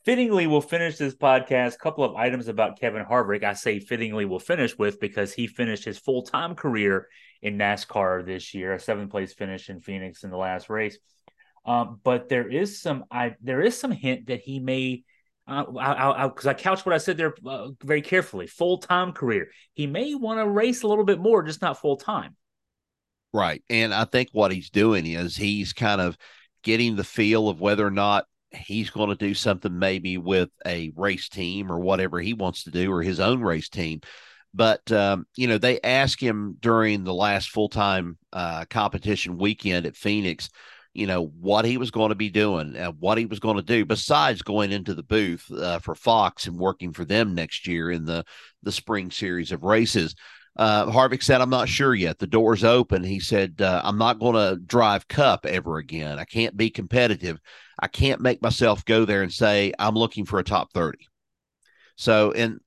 Fittingly, 0.06 0.48
we'll 0.48 0.62
finish 0.62 0.98
this 0.98 1.16
podcast. 1.16 1.76
A 1.76 1.78
couple 1.78 2.04
of 2.04 2.16
items 2.16 2.48
about 2.48 2.80
Kevin 2.80 3.04
Harvick. 3.04 3.44
I 3.44 3.54
say 3.54 3.80
fittingly, 3.80 4.26
we'll 4.26 4.40
finish 4.40 4.78
with 4.78 5.00
because 5.00 5.34
he 5.34 5.48
finished 5.48 5.86
his 5.86 5.98
full 5.98 6.24
time 6.24 6.56
career 6.56 7.08
in 7.42 7.58
NASCAR 7.58 8.26
this 8.26 8.54
year, 8.54 8.74
a 8.74 8.80
seventh 8.80 9.12
place 9.12 9.34
finish 9.34 9.70
in 9.70 9.80
Phoenix 9.80 10.24
in 10.24 10.30
the 10.30 10.38
last 10.38 10.70
race. 10.70 10.98
Um, 11.70 12.00
but 12.04 12.30
there 12.30 12.50
is 12.50 12.82
some 12.82 13.06
I 13.12 13.36
there 13.44 13.62
is 13.62 13.80
some 13.80 13.92
hint 13.92 14.26
that 14.28 14.42
he 14.42 14.60
may 14.60 15.04
because 15.46 15.68
uh, 15.76 15.80
I, 15.80 16.26
I, 16.26 16.32
I, 16.50 16.54
couched 16.56 16.84
what 16.84 16.96
I 16.96 16.98
said 16.98 17.18
there 17.18 17.36
uh, 17.46 17.68
very 17.84 18.02
carefully. 18.02 18.48
Full 18.48 18.80
time 18.80 19.12
career, 19.12 19.50
he 19.76 19.86
may 19.86 20.16
want 20.16 20.40
to 20.40 20.50
race 20.50 20.82
a 20.82 20.88
little 20.88 21.04
bit 21.04 21.20
more, 21.20 21.44
just 21.44 21.62
not 21.62 21.80
full 21.80 21.98
time. 21.98 22.36
Right, 23.34 23.64
and 23.70 23.94
I 23.94 24.06
think 24.06 24.30
what 24.32 24.52
he's 24.52 24.72
doing 24.72 25.06
is 25.06 25.38
he's 25.38 25.72
kind 25.72 26.02
of 26.02 26.18
getting 26.64 26.96
the 26.96 27.04
feel 27.04 27.50
of 27.50 27.62
whether 27.62 27.86
or 27.86 27.92
not 27.92 28.26
he's 28.50 28.90
going 28.90 29.10
to 29.10 29.16
do 29.16 29.36
something 29.36 29.78
maybe 29.78 30.18
with 30.18 30.50
a 30.66 30.92
race 30.96 31.30
team 31.30 31.72
or 31.72 31.78
whatever 31.78 32.20
he 32.20 32.34
wants 32.34 32.64
to 32.64 32.72
do 32.72 32.92
or 32.92 33.04
his 33.04 33.20
own 33.20 33.42
race 33.42 33.70
team. 33.70 34.02
But 34.56 34.92
um, 34.92 35.28
you 35.36 35.46
know, 35.46 35.60
they 35.60 35.80
asked 35.82 36.20
him 36.20 36.58
during 36.60 37.04
the 37.04 37.14
last 37.14 37.52
full 37.52 37.70
time 37.70 38.18
uh, 38.34 38.66
competition 38.72 39.38
weekend 39.38 39.86
at 39.86 39.96
Phoenix 39.96 40.50
you 40.94 41.08
know 41.08 41.28
what 41.40 41.66
he 41.66 41.78
was 41.78 41.92
going 41.92 42.10
to 42.10 42.16
be 42.16 42.30
doing 42.30 42.76
and 42.76 42.96
what 43.00 43.18
he 43.18 43.26
was 43.26 43.40
going 43.40 43.58
to 43.58 43.62
do 43.62 43.86
besides 43.86 44.42
going 44.42 44.72
into 44.72 44.94
the 44.94 45.04
booth 45.04 45.50
uh, 45.52 45.80
for 45.80 45.96
Fox 45.96 46.48
and 46.48 46.58
working 46.58 46.92
for 46.92 47.06
them 47.06 47.36
next 47.36 47.68
year 47.68 47.92
in 47.92 48.06
the 48.06 48.24
the 48.64 48.72
spring 48.72 49.12
series 49.12 49.52
of 49.52 49.64
races. 49.64 50.16
Uh, 50.58 50.88
Harvick 50.88 51.24
said, 51.24 51.42
"I'm 51.42 51.50
not 51.50 51.70
sure 51.70 51.96
yet. 51.96 52.20
The 52.20 52.28
door's 52.28 52.64
open." 52.64 53.04
He 53.04 53.20
said, 53.20 53.62
uh, 53.62 53.82
"I'm 53.84 53.98
not 53.98 54.20
going 54.20 54.36
to 54.36 54.60
drive 54.62 55.08
Cup 55.08 55.46
ever 55.46 55.78
again. 55.78 56.20
I 56.20 56.26
can't 56.26 56.58
be 56.58 56.70
competitive. 56.70 57.40
I 57.80 57.88
can't 57.88 58.20
make 58.22 58.42
myself 58.42 58.84
go 58.84 59.06
there 59.06 59.22
and 59.22 59.32
say 59.32 59.74
I'm 59.80 59.96
looking 59.96 60.26
for 60.26 60.40
a 60.40 60.44
top 60.44 60.74
30." 60.74 60.98
So, 61.96 62.32
and 62.32 62.60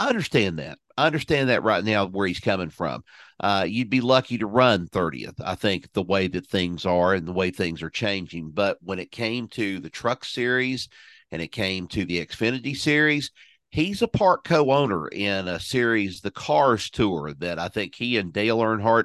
I 0.00 0.08
understand 0.08 0.58
that. 0.58 0.78
I 0.96 1.06
understand 1.06 1.48
that 1.48 1.62
right 1.62 1.84
now 1.84 2.06
where 2.06 2.26
he's 2.26 2.40
coming 2.40 2.70
from 2.70 3.04
uh, 3.40 3.64
you'd 3.66 3.90
be 3.90 4.02
lucky 4.02 4.36
to 4.38 4.46
run 4.46 4.86
30th. 4.86 5.40
I 5.42 5.54
think 5.54 5.90
the 5.92 6.02
way 6.02 6.28
that 6.28 6.46
things 6.46 6.84
are 6.84 7.14
and 7.14 7.26
the 7.26 7.32
way 7.32 7.50
things 7.50 7.82
are 7.82 7.90
changing. 7.90 8.50
But 8.50 8.76
when 8.82 8.98
it 8.98 9.10
came 9.10 9.48
to 9.48 9.80
the 9.80 9.88
truck 9.88 10.24
series 10.24 10.88
and 11.32 11.40
it 11.40 11.48
came 11.48 11.88
to 11.88 12.04
the 12.04 12.24
Xfinity 12.24 12.76
series, 12.76 13.30
he's 13.70 14.02
a 14.02 14.08
part 14.08 14.44
co-owner 14.44 15.08
in 15.08 15.48
a 15.48 15.58
series, 15.58 16.20
the 16.20 16.30
Cars 16.30 16.90
Tour, 16.90 17.32
that 17.38 17.58
I 17.58 17.68
think 17.68 17.94
he 17.94 18.18
and 18.18 18.30
Dale 18.30 18.58
Earnhardt 18.58 19.04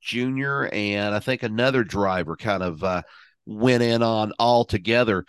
Jr. 0.00 0.68
and 0.72 1.14
I 1.14 1.20
think 1.20 1.44
another 1.44 1.84
driver 1.84 2.34
kind 2.34 2.64
of 2.64 2.82
uh, 2.82 3.02
went 3.46 3.84
in 3.84 4.02
on 4.02 4.32
all 4.40 4.64
together. 4.64 5.24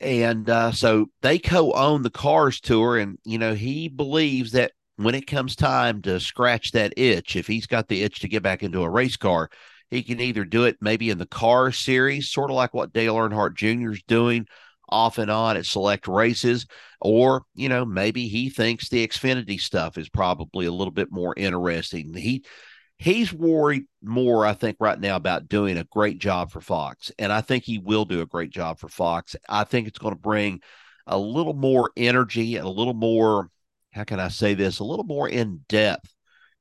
And 0.00 0.48
uh, 0.50 0.72
so 0.72 1.06
they 1.22 1.38
co-own 1.38 2.02
the 2.02 2.10
Cars 2.10 2.60
Tour, 2.60 2.98
and 2.98 3.18
you 3.24 3.38
know 3.38 3.54
he 3.54 3.88
believes 3.88 4.52
that 4.52 4.72
when 4.96 5.14
it 5.14 5.26
comes 5.26 5.56
time 5.56 6.02
to 6.02 6.20
scratch 6.20 6.72
that 6.72 6.94
itch, 6.96 7.36
if 7.36 7.46
he's 7.46 7.66
got 7.66 7.88
the 7.88 8.02
itch 8.02 8.20
to 8.20 8.28
get 8.28 8.42
back 8.42 8.62
into 8.62 8.82
a 8.82 8.90
race 8.90 9.16
car, 9.16 9.50
he 9.90 10.02
can 10.02 10.20
either 10.20 10.44
do 10.44 10.64
it 10.64 10.76
maybe 10.80 11.10
in 11.10 11.18
the 11.18 11.26
car 11.26 11.72
series, 11.72 12.30
sort 12.30 12.50
of 12.50 12.56
like 12.56 12.74
what 12.74 12.92
Dale 12.92 13.14
Earnhardt 13.14 13.54
Jr. 13.54 13.92
is 13.92 14.02
doing 14.06 14.46
off 14.88 15.18
and 15.18 15.30
on 15.30 15.56
at 15.56 15.66
select 15.66 16.06
races, 16.06 16.66
or, 17.00 17.42
you 17.54 17.68
know, 17.68 17.84
maybe 17.84 18.28
he 18.28 18.50
thinks 18.50 18.88
the 18.88 19.06
Xfinity 19.06 19.60
stuff 19.60 19.98
is 19.98 20.08
probably 20.08 20.66
a 20.66 20.72
little 20.72 20.92
bit 20.92 21.10
more 21.10 21.34
interesting. 21.36 22.12
He, 22.14 22.44
he's 23.04 23.34
worried 23.34 23.84
more, 24.02 24.46
I 24.46 24.54
think, 24.54 24.78
right 24.80 24.98
now 24.98 25.16
about 25.16 25.48
doing 25.48 25.76
a 25.76 25.84
great 25.84 26.18
job 26.18 26.50
for 26.50 26.62
Fox. 26.62 27.12
And 27.18 27.30
I 27.30 27.42
think 27.42 27.64
he 27.64 27.78
will 27.78 28.06
do 28.06 28.22
a 28.22 28.26
great 28.26 28.50
job 28.50 28.78
for 28.78 28.88
Fox. 28.88 29.36
I 29.46 29.64
think 29.64 29.86
it's 29.86 29.98
going 29.98 30.14
to 30.14 30.20
bring 30.20 30.60
a 31.06 31.18
little 31.18 31.52
more 31.52 31.90
energy 31.98 32.56
and 32.56 32.64
a 32.64 32.70
little 32.70 32.94
more 32.94 33.50
how 33.92 34.04
can 34.04 34.18
I 34.18 34.28
say 34.28 34.54
this 34.54 34.80
a 34.80 34.84
little 34.84 35.04
more 35.04 35.28
in 35.28 35.60
depth 35.68 36.12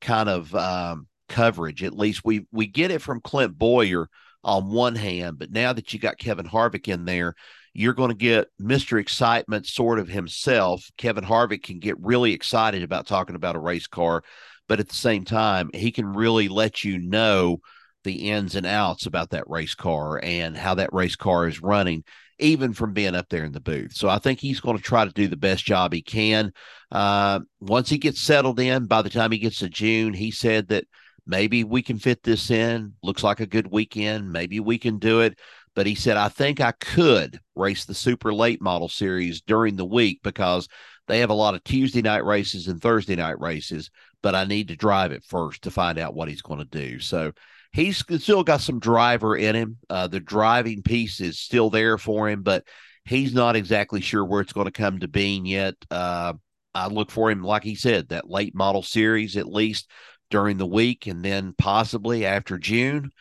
kind 0.01 0.29
of 0.29 0.53
um, 0.53 1.07
coverage. 1.29 1.81
At 1.81 1.97
least 1.97 2.21
we 2.25 2.45
we 2.51 2.67
get 2.67 2.91
it 2.91 3.01
from 3.01 3.21
Clint 3.21 3.57
Bowyer 3.57 4.07
on 4.43 4.69
one 4.69 4.95
hand, 4.95 5.39
but 5.39 5.49
now 5.49 5.71
that 5.71 5.93
you 5.93 5.99
got 5.99 6.17
Kevin 6.17 6.45
Harvick 6.45 6.89
in 6.89 7.05
there, 7.05 7.33
you're 7.73 7.93
going 7.93 8.09
to 8.09 8.15
get 8.15 8.49
Mr. 8.61 8.99
Excitement 8.99 9.65
sort 9.65 9.97
of 9.97 10.09
himself. 10.09 10.91
Kevin 10.97 11.23
Harvick 11.23 11.63
can 11.63 11.79
get 11.79 11.99
really 11.99 12.33
excited 12.33 12.83
about 12.83 13.07
talking 13.07 13.35
about 13.35 13.55
a 13.55 13.59
race 13.59 13.87
car, 13.87 14.23
but 14.67 14.79
at 14.79 14.89
the 14.89 14.95
same 14.95 15.25
time, 15.25 15.69
he 15.73 15.91
can 15.91 16.13
really 16.13 16.47
let 16.47 16.83
you 16.83 16.97
know 16.97 17.57
the 18.03 18.29
ins 18.29 18.55
and 18.55 18.65
outs 18.65 19.05
about 19.05 19.29
that 19.29 19.49
race 19.49 19.75
car 19.75 20.19
and 20.21 20.57
how 20.57 20.75
that 20.75 20.93
race 20.93 21.15
car 21.15 21.47
is 21.47 21.61
running 21.61 22.03
even 22.39 22.73
from 22.73 22.93
being 22.93 23.15
up 23.15 23.29
there 23.29 23.45
in 23.45 23.51
the 23.51 23.61
booth. 23.61 23.93
So 23.93 24.09
I 24.09 24.19
think 24.19 24.39
he's 24.39 24.59
going 24.59 24.75
to 24.75 24.83
try 24.83 25.05
to 25.05 25.11
do 25.11 25.27
the 25.27 25.37
best 25.37 25.63
job 25.63 25.93
he 25.93 26.01
can. 26.01 26.51
Uh, 26.91 27.41
once 27.61 27.89
he 27.89 27.97
gets 27.97 28.19
settled 28.21 28.59
in, 28.59 28.85
by 28.85 29.01
the 29.01 29.09
time 29.09 29.31
he 29.31 29.37
gets 29.37 29.59
to 29.59 29.69
June, 29.69 30.13
he 30.13 30.31
said 30.31 30.67
that 30.69 30.85
maybe 31.25 31.63
we 31.63 31.81
can 31.81 31.99
fit 31.99 32.23
this 32.23 32.51
in. 32.51 32.93
Looks 33.03 33.23
like 33.23 33.39
a 33.39 33.45
good 33.45 33.67
weekend. 33.71 34.31
Maybe 34.31 34.59
we 34.59 34.77
can 34.77 34.97
do 34.97 35.21
it. 35.21 35.39
but 35.75 35.87
he 35.87 35.95
said, 35.95 36.17
I 36.17 36.29
think 36.29 36.59
I 36.59 36.71
could 36.71 37.39
race 37.55 37.85
the 37.85 37.93
super 37.93 38.33
late 38.33 38.61
model 38.61 38.89
series 38.89 39.41
during 39.41 39.75
the 39.75 39.85
week 39.85 40.19
because 40.23 40.67
they 41.07 41.19
have 41.19 41.29
a 41.29 41.35
lot 41.35 41.55
of 41.55 41.63
Tuesday 41.63 42.01
night 42.01 42.25
races 42.25 42.67
and 42.67 42.81
Thursday 42.81 43.15
night 43.15 43.39
races, 43.39 43.89
but 44.23 44.33
I 44.33 44.45
need 44.45 44.69
to 44.69 44.75
drive 44.75 45.11
it 45.11 45.23
first 45.23 45.61
to 45.63 45.71
find 45.71 45.99
out 45.99 46.15
what 46.15 46.29
he's 46.29 46.41
going 46.41 46.59
to 46.59 46.65
do. 46.65 46.99
So 46.99 47.33
he's 47.71 47.97
still 47.97 48.43
got 48.43 48.61
some 48.61 48.79
driver 48.79 49.35
in 49.35 49.55
him. 49.55 49.77
Uh, 49.89 50.07
the 50.07 50.19
driving 50.19 50.81
piece 50.81 51.19
is 51.19 51.37
still 51.37 51.69
there 51.69 51.99
for 51.99 52.29
him, 52.29 52.41
but 52.41 52.65
he's 53.05 53.33
not 53.33 53.55
exactly 53.55 54.01
sure 54.01 54.25
where 54.25 54.41
it's 54.41 54.53
going 54.53 54.65
to 54.65 54.71
come 54.71 54.99
to 55.01 55.07
being 55.07 55.45
yet. 55.45 55.75
Uh, 55.91 56.33
I 56.73 56.87
look 56.87 57.11
for 57.11 57.29
him, 57.29 57.43
like 57.43 57.63
he 57.63 57.75
said, 57.75 58.09
that 58.09 58.29
late 58.29 58.55
model 58.55 58.81
series 58.81 59.37
at 59.37 59.47
least 59.47 59.91
during 60.31 60.57
the 60.57 60.65
week, 60.65 61.05
and 61.05 61.23
then 61.23 61.53
possibly 61.57 62.25
after 62.25 62.57
June, 62.57 63.11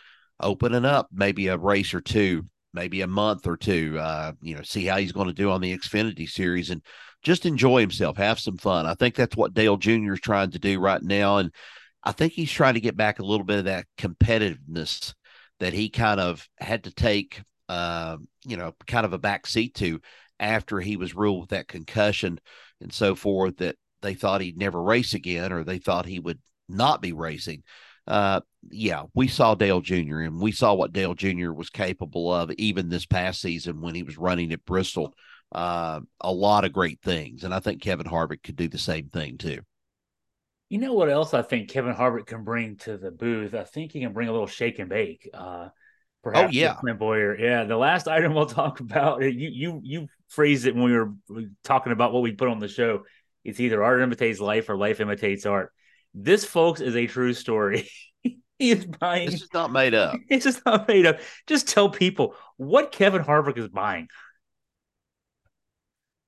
opening 0.40 0.84
up 0.84 1.08
maybe 1.12 1.48
a 1.48 1.58
race 1.58 1.92
or 1.92 2.00
two, 2.00 2.46
maybe 2.74 3.00
a 3.00 3.06
month 3.06 3.46
or 3.46 3.56
two. 3.56 3.98
Uh, 3.98 4.32
you 4.42 4.54
know, 4.54 4.62
see 4.62 4.86
how 4.86 4.96
he's 4.96 5.12
going 5.12 5.28
to 5.28 5.34
do 5.34 5.50
on 5.50 5.60
the 5.60 5.76
Xfinity 5.76 6.28
series 6.28 6.70
and 6.70 6.82
just 7.22 7.46
enjoy 7.46 7.80
himself, 7.80 8.16
have 8.16 8.38
some 8.38 8.56
fun. 8.56 8.86
I 8.86 8.94
think 8.94 9.14
that's 9.14 9.36
what 9.36 9.54
Dale 9.54 9.76
Jr. 9.76 10.14
is 10.14 10.20
trying 10.20 10.50
to 10.50 10.58
do 10.58 10.80
right 10.80 11.02
now, 11.02 11.38
and 11.38 11.52
I 12.02 12.12
think 12.12 12.32
he's 12.32 12.50
trying 12.50 12.74
to 12.74 12.80
get 12.80 12.96
back 12.96 13.18
a 13.18 13.24
little 13.24 13.46
bit 13.46 13.60
of 13.60 13.64
that 13.66 13.86
competitiveness 13.96 15.14
that 15.60 15.72
he 15.72 15.88
kind 15.88 16.18
of 16.18 16.48
had 16.58 16.84
to 16.84 16.92
take, 16.92 17.40
uh, 17.68 18.16
you 18.44 18.56
know, 18.56 18.74
kind 18.86 19.06
of 19.06 19.12
a 19.12 19.18
back 19.18 19.46
seat 19.46 19.74
to 19.74 20.00
after 20.40 20.80
he 20.80 20.96
was 20.96 21.14
ruled 21.14 21.42
with 21.42 21.50
that 21.50 21.68
concussion 21.68 22.40
and 22.80 22.92
so 22.92 23.14
forth 23.14 23.58
that 23.58 23.76
they 24.00 24.14
thought 24.14 24.40
he'd 24.40 24.58
never 24.58 24.82
race 24.82 25.14
again 25.14 25.52
or 25.52 25.62
they 25.62 25.78
thought 25.78 26.06
he 26.06 26.18
would 26.18 26.40
not 26.68 27.00
be 27.00 27.12
racing. 27.12 27.62
Uh, 28.12 28.42
yeah, 28.70 29.04
we 29.14 29.26
saw 29.26 29.54
Dale 29.54 29.80
Jr. 29.80 30.20
and 30.20 30.38
we 30.38 30.52
saw 30.52 30.74
what 30.74 30.92
Dale 30.92 31.14
Jr. 31.14 31.50
was 31.50 31.70
capable 31.70 32.30
of 32.32 32.50
even 32.52 32.90
this 32.90 33.06
past 33.06 33.40
season 33.40 33.80
when 33.80 33.94
he 33.94 34.02
was 34.02 34.18
running 34.18 34.52
at 34.52 34.66
Bristol. 34.66 35.14
Uh, 35.50 36.00
a 36.20 36.30
lot 36.30 36.66
of 36.66 36.74
great 36.74 37.00
things, 37.00 37.42
and 37.42 37.54
I 37.54 37.60
think 37.60 37.80
Kevin 37.80 38.06
Harvick 38.06 38.42
could 38.42 38.56
do 38.56 38.68
the 38.68 38.76
same 38.76 39.08
thing 39.08 39.38
too. 39.38 39.60
You 40.68 40.76
know 40.76 40.92
what 40.92 41.08
else 41.08 41.32
I 41.32 41.40
think 41.40 41.70
Kevin 41.70 41.94
Harvick 41.94 42.26
can 42.26 42.44
bring 42.44 42.76
to 42.80 42.98
the 42.98 43.10
booth? 43.10 43.54
I 43.54 43.64
think 43.64 43.92
he 43.92 44.00
can 44.00 44.12
bring 44.12 44.28
a 44.28 44.32
little 44.32 44.46
shake 44.46 44.78
and 44.78 44.90
bake. 44.90 45.30
Uh, 45.32 45.68
perhaps 46.22 46.50
oh 46.50 46.58
yeah, 46.58 46.74
Clint 46.74 46.98
Bowyer. 46.98 47.38
Yeah, 47.38 47.64
the 47.64 47.78
last 47.78 48.08
item 48.08 48.34
we'll 48.34 48.44
talk 48.44 48.80
about. 48.80 49.22
You 49.22 49.48
you 49.48 49.80
you 49.82 50.08
phrased 50.28 50.66
it 50.66 50.74
when 50.74 50.84
we 50.84 50.92
were 50.92 51.14
talking 51.64 51.92
about 51.92 52.12
what 52.12 52.22
we 52.22 52.32
put 52.32 52.48
on 52.48 52.58
the 52.58 52.68
show. 52.68 53.04
It's 53.42 53.58
either 53.58 53.82
art 53.82 54.02
imitates 54.02 54.38
life 54.38 54.68
or 54.68 54.76
life 54.76 55.00
imitates 55.00 55.46
art. 55.46 55.72
This, 56.14 56.44
folks, 56.44 56.80
is 56.80 56.96
a 56.96 57.06
true 57.06 57.34
story. 57.34 57.88
he 58.22 58.70
is 58.70 58.86
buying. 58.86 59.30
This 59.30 59.42
is 59.42 59.52
not 59.52 59.72
made 59.72 59.94
up. 59.94 60.18
It's 60.28 60.44
just 60.44 60.64
not 60.64 60.88
made 60.88 61.06
up. 61.06 61.18
Just 61.46 61.68
tell 61.68 61.88
people 61.88 62.34
what 62.56 62.92
Kevin 62.92 63.22
Harvick 63.22 63.58
is 63.58 63.68
buying. 63.68 64.08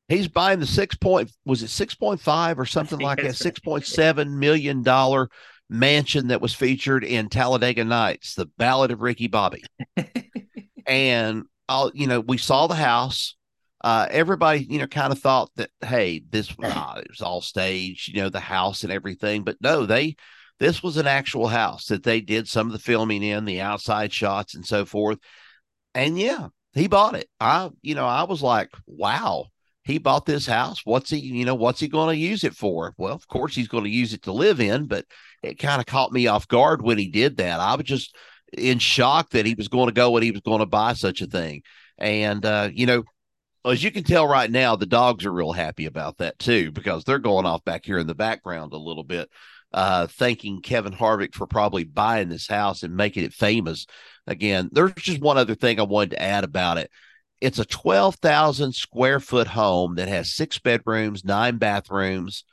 He's 0.09 0.29
buying 0.29 0.61
the 0.61 0.67
six 0.67 0.95
point 0.97 1.33
was 1.47 1.63
it 1.63 1.69
six 1.69 1.95
point 1.95 2.21
five 2.21 2.59
or 2.59 2.67
something 2.67 2.99
like 3.01 3.23
that 3.23 3.37
six 3.37 3.59
point 3.59 3.87
seven 3.87 4.39
million 4.39 4.83
dollar 4.83 5.29
mansion 5.71 6.29
that 6.29 6.43
was 6.43 6.55
featured 6.55 7.05
in 7.05 7.29
Talladega 7.31 7.85
Nights, 7.85 8.35
the 8.35 8.47
Ballad 8.59 8.91
of 8.91 9.01
Ricky 9.01 9.29
Bobby, 9.29 9.65
and 10.87 11.45
I'll 11.69 11.91
you 11.95 12.07
know 12.07 12.21
we 12.21 12.37
saw 12.37 12.67
the 12.67 12.75
house 12.75 13.35
uh, 13.85 14.09
everybody, 14.11 14.65
you 14.65 14.79
know, 14.79 14.87
kind 14.87 15.13
of 15.13 15.19
thought 15.19 15.51
that, 15.57 15.69
hey, 15.83 16.25
this 16.31 16.51
uh, 16.63 16.95
it 16.97 17.11
was 17.11 17.21
all 17.21 17.43
staged, 17.43 18.09
you 18.09 18.23
know, 18.23 18.31
the 18.31 18.41
house 18.41 18.83
and 18.83 18.91
everything. 18.91 19.45
But 19.45 19.59
no, 19.61 19.85
they, 19.85 20.17
this 20.59 20.83
was 20.83 20.97
an 20.97 21.07
actual 21.07 21.49
house 21.49 21.87
that 21.89 22.03
they 22.03 22.23
did 22.23 22.49
some 22.49 22.67
of 22.67 22.73
the 22.73 22.79
filming 22.79 23.23
in, 23.23 23.45
the 23.45 23.61
outside 23.61 24.11
shots 24.11 24.55
and 24.55 24.65
so 24.65 24.87
forth. 24.87 25.19
And 25.95 26.19
yeah, 26.19 26.49
he 26.73 26.89
bought 26.89 27.15
it. 27.15 27.29
I, 27.39 27.69
you 27.83 27.95
know, 27.95 28.07
I 28.07 28.25
was 28.25 28.41
like, 28.41 28.71
wow, 28.87 29.49
he 29.83 29.99
bought 29.99 30.25
this 30.25 30.47
house. 30.47 30.81
What's 30.85 31.11
he, 31.11 31.19
you 31.19 31.45
know, 31.45 31.55
what's 31.55 31.81
he 31.81 31.89
going 31.89 32.09
to 32.09 32.21
use 32.21 32.43
it 32.43 32.55
for? 32.55 32.95
Well, 32.97 33.13
of 33.13 33.29
course, 33.29 33.55
he's 33.55 33.69
going 33.69 33.85
to 33.85 33.91
use 33.91 34.15
it 34.15 34.23
to 34.23 34.33
live 34.33 34.61
in, 34.61 34.87
but 34.87 35.05
it 35.43 35.59
kind 35.59 35.81
of 35.81 35.87
caught 35.87 36.11
me 36.11 36.27
off 36.27 36.49
guard 36.49 36.81
when 36.81 36.97
he 36.97 37.11
did 37.11 37.37
that. 37.37 37.61
I 37.61 37.75
was 37.75 37.85
just 37.85 38.17
in 38.57 38.79
shock 38.79 39.29
that 39.31 39.45
he 39.45 39.55
was 39.55 39.69
going 39.69 39.89
to 39.89 39.93
go 39.93 40.17
and 40.17 40.25
he 40.25 40.31
was 40.31 40.41
going 40.41 40.61
to 40.61 40.67
buy 40.67 40.95
such 40.95 41.21
a 41.21 41.27
thing. 41.27 41.61
And, 41.99 42.45
uh, 42.47 42.71
you 42.73 42.87
know, 42.87 43.05
as 43.73 43.83
you 43.83 43.91
can 43.91 44.05
tell 44.05 44.27
right 44.27 44.51
now, 44.51 44.77
the 44.77 44.87
dogs 44.87 45.25
are 45.25 45.33
real 45.33 45.53
happy 45.53 45.87
about 45.87 46.19
that 46.19 46.39
too, 46.39 46.71
because 46.71 47.05
they're 47.05 47.19
going 47.19 47.47
off 47.47 47.65
back 47.65 47.85
here 47.85 47.99
in 47.99 48.07
the 48.07 48.15
background 48.15 48.73
a 48.73 48.79
little 48.79 49.05
bit, 49.05 49.31
uh, 49.73 50.07
thanking 50.07 50.61
Kevin 50.61 50.93
Harvick 50.93 51.35
for 51.35 51.47
probably 51.47 51.85
buying 51.85 52.29
this 52.29 52.47
house 52.47 52.83
and 52.83 52.97
making 52.97 53.25
it 53.25 53.33
famous. 53.33 53.87
Again, 54.27 54.69
there's 54.73 54.93
just 54.95 55.21
one 55.21 55.39
other 55.39 55.55
thing 55.55 55.81
I 55.81 55.85
wanted 55.85 56.11
to 56.11 56.23
add 56.23 56.45
about 56.45 56.79
it. 56.79 56.91
It's 57.41 57.59
a 57.59 57.65
12,000 57.65 58.75
square 58.75 59.21
foot 59.21 59.49
home 59.49 59.97
that 59.97 60.09
has 60.09 60.35
six 60.35 60.59
bedrooms, 60.59 61.25
nine 61.25 61.59
bathrooms. 61.59 62.45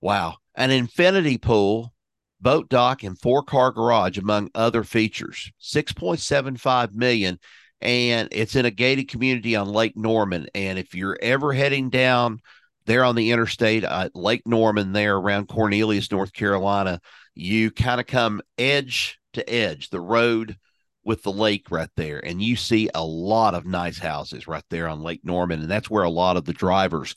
Wow. 0.00 0.36
An 0.54 0.70
infinity 0.70 1.38
pool, 1.38 1.92
boat 2.40 2.68
dock, 2.68 3.02
and 3.02 3.18
four 3.18 3.42
car 3.42 3.70
garage, 3.70 4.18
among 4.18 4.50
other 4.54 4.82
features. 4.82 5.52
6.75 5.60 6.94
million 6.94 7.38
and 7.80 8.28
it's 8.32 8.56
in 8.56 8.66
a 8.66 8.70
gated 8.70 9.08
community 9.08 9.56
on 9.56 9.68
Lake 9.68 9.96
Norman. 9.96 10.48
And 10.54 10.78
if 10.78 10.94
you're 10.94 11.18
ever 11.20 11.52
heading 11.52 11.90
down 11.90 12.40
there 12.86 13.04
on 13.04 13.14
the 13.14 13.30
interstate 13.30 13.84
at 13.84 14.14
Lake 14.14 14.42
Norman, 14.46 14.92
there 14.92 15.16
around 15.16 15.48
Cornelius, 15.48 16.10
North 16.10 16.32
Carolina, 16.32 17.00
you 17.34 17.70
kind 17.70 18.00
of 18.00 18.06
come 18.06 18.42
edge 18.58 19.18
to 19.32 19.48
edge, 19.48 19.90
the 19.90 20.00
road 20.00 20.56
with 21.04 21.22
the 21.22 21.32
lake 21.32 21.70
right 21.70 21.90
there. 21.96 22.24
And 22.24 22.42
you 22.42 22.56
see 22.56 22.90
a 22.94 23.04
lot 23.04 23.54
of 23.54 23.64
nice 23.64 23.98
houses 23.98 24.46
right 24.46 24.64
there 24.70 24.88
on 24.88 25.02
Lake 25.02 25.20
Norman. 25.24 25.60
And 25.60 25.70
that's 25.70 25.88
where 25.88 26.04
a 26.04 26.10
lot 26.10 26.36
of 26.36 26.44
the 26.44 26.52
drivers 26.52 27.14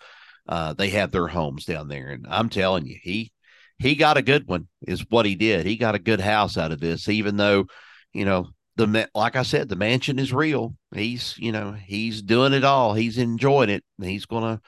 uh, 0.48 0.74
they 0.74 0.90
have 0.90 1.12
their 1.12 1.28
homes 1.28 1.66
down 1.66 1.88
there. 1.88 2.10
And 2.10 2.26
I'm 2.30 2.50
telling 2.50 2.86
you, 2.86 2.98
he 3.02 3.32
he 3.80 3.96
got 3.96 4.18
a 4.18 4.22
good 4.22 4.48
one, 4.48 4.68
is 4.82 5.06
what 5.10 5.26
he 5.26 5.36
did. 5.36 5.66
He 5.66 5.78
got 5.78 5.96
a 5.96 6.00
good 6.00 6.20
house 6.20 6.58
out 6.58 6.72
of 6.72 6.80
this, 6.80 7.10
even 7.10 7.38
though, 7.38 7.66
you 8.14 8.26
know, 8.26 8.50
the 8.76 9.10
like 9.14 9.36
I 9.36 9.44
said, 9.44 9.70
the 9.70 9.76
mansion 9.76 10.20
is 10.20 10.34
real. 10.34 10.76
He's 10.94 11.36
you 11.38 11.52
know 11.52 11.74
he's 11.74 12.22
doing 12.22 12.54
it 12.54 12.64
all. 12.64 12.94
He's 12.94 13.18
enjoying 13.18 13.70
it. 13.70 13.84
He's 14.02 14.26
gonna 14.26 14.62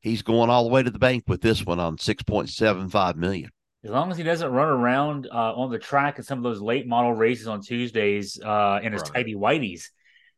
he's 0.00 0.22
going 0.22 0.50
all 0.50 0.64
the 0.64 0.70
way 0.70 0.82
to 0.82 0.90
the 0.90 0.98
bank 0.98 1.24
with 1.26 1.40
this 1.40 1.64
one 1.64 1.80
on 1.80 1.98
six 1.98 2.22
point 2.22 2.48
seven 2.48 2.88
five 2.88 3.16
million. 3.16 3.50
As 3.84 3.90
long 3.90 4.10
as 4.10 4.16
he 4.16 4.22
doesn't 4.22 4.50
run 4.50 4.68
around 4.68 5.28
uh, 5.32 5.54
on 5.54 5.70
the 5.70 5.78
track 5.78 6.18
in 6.18 6.24
some 6.24 6.38
of 6.38 6.44
those 6.44 6.60
late 6.60 6.86
model 6.86 7.14
races 7.14 7.48
on 7.48 7.60
Tuesdays 7.60 8.40
uh, 8.40 8.78
in 8.82 8.92
his 8.92 9.02
right. 9.02 9.14
tidy 9.14 9.34
whiteys, 9.34 9.86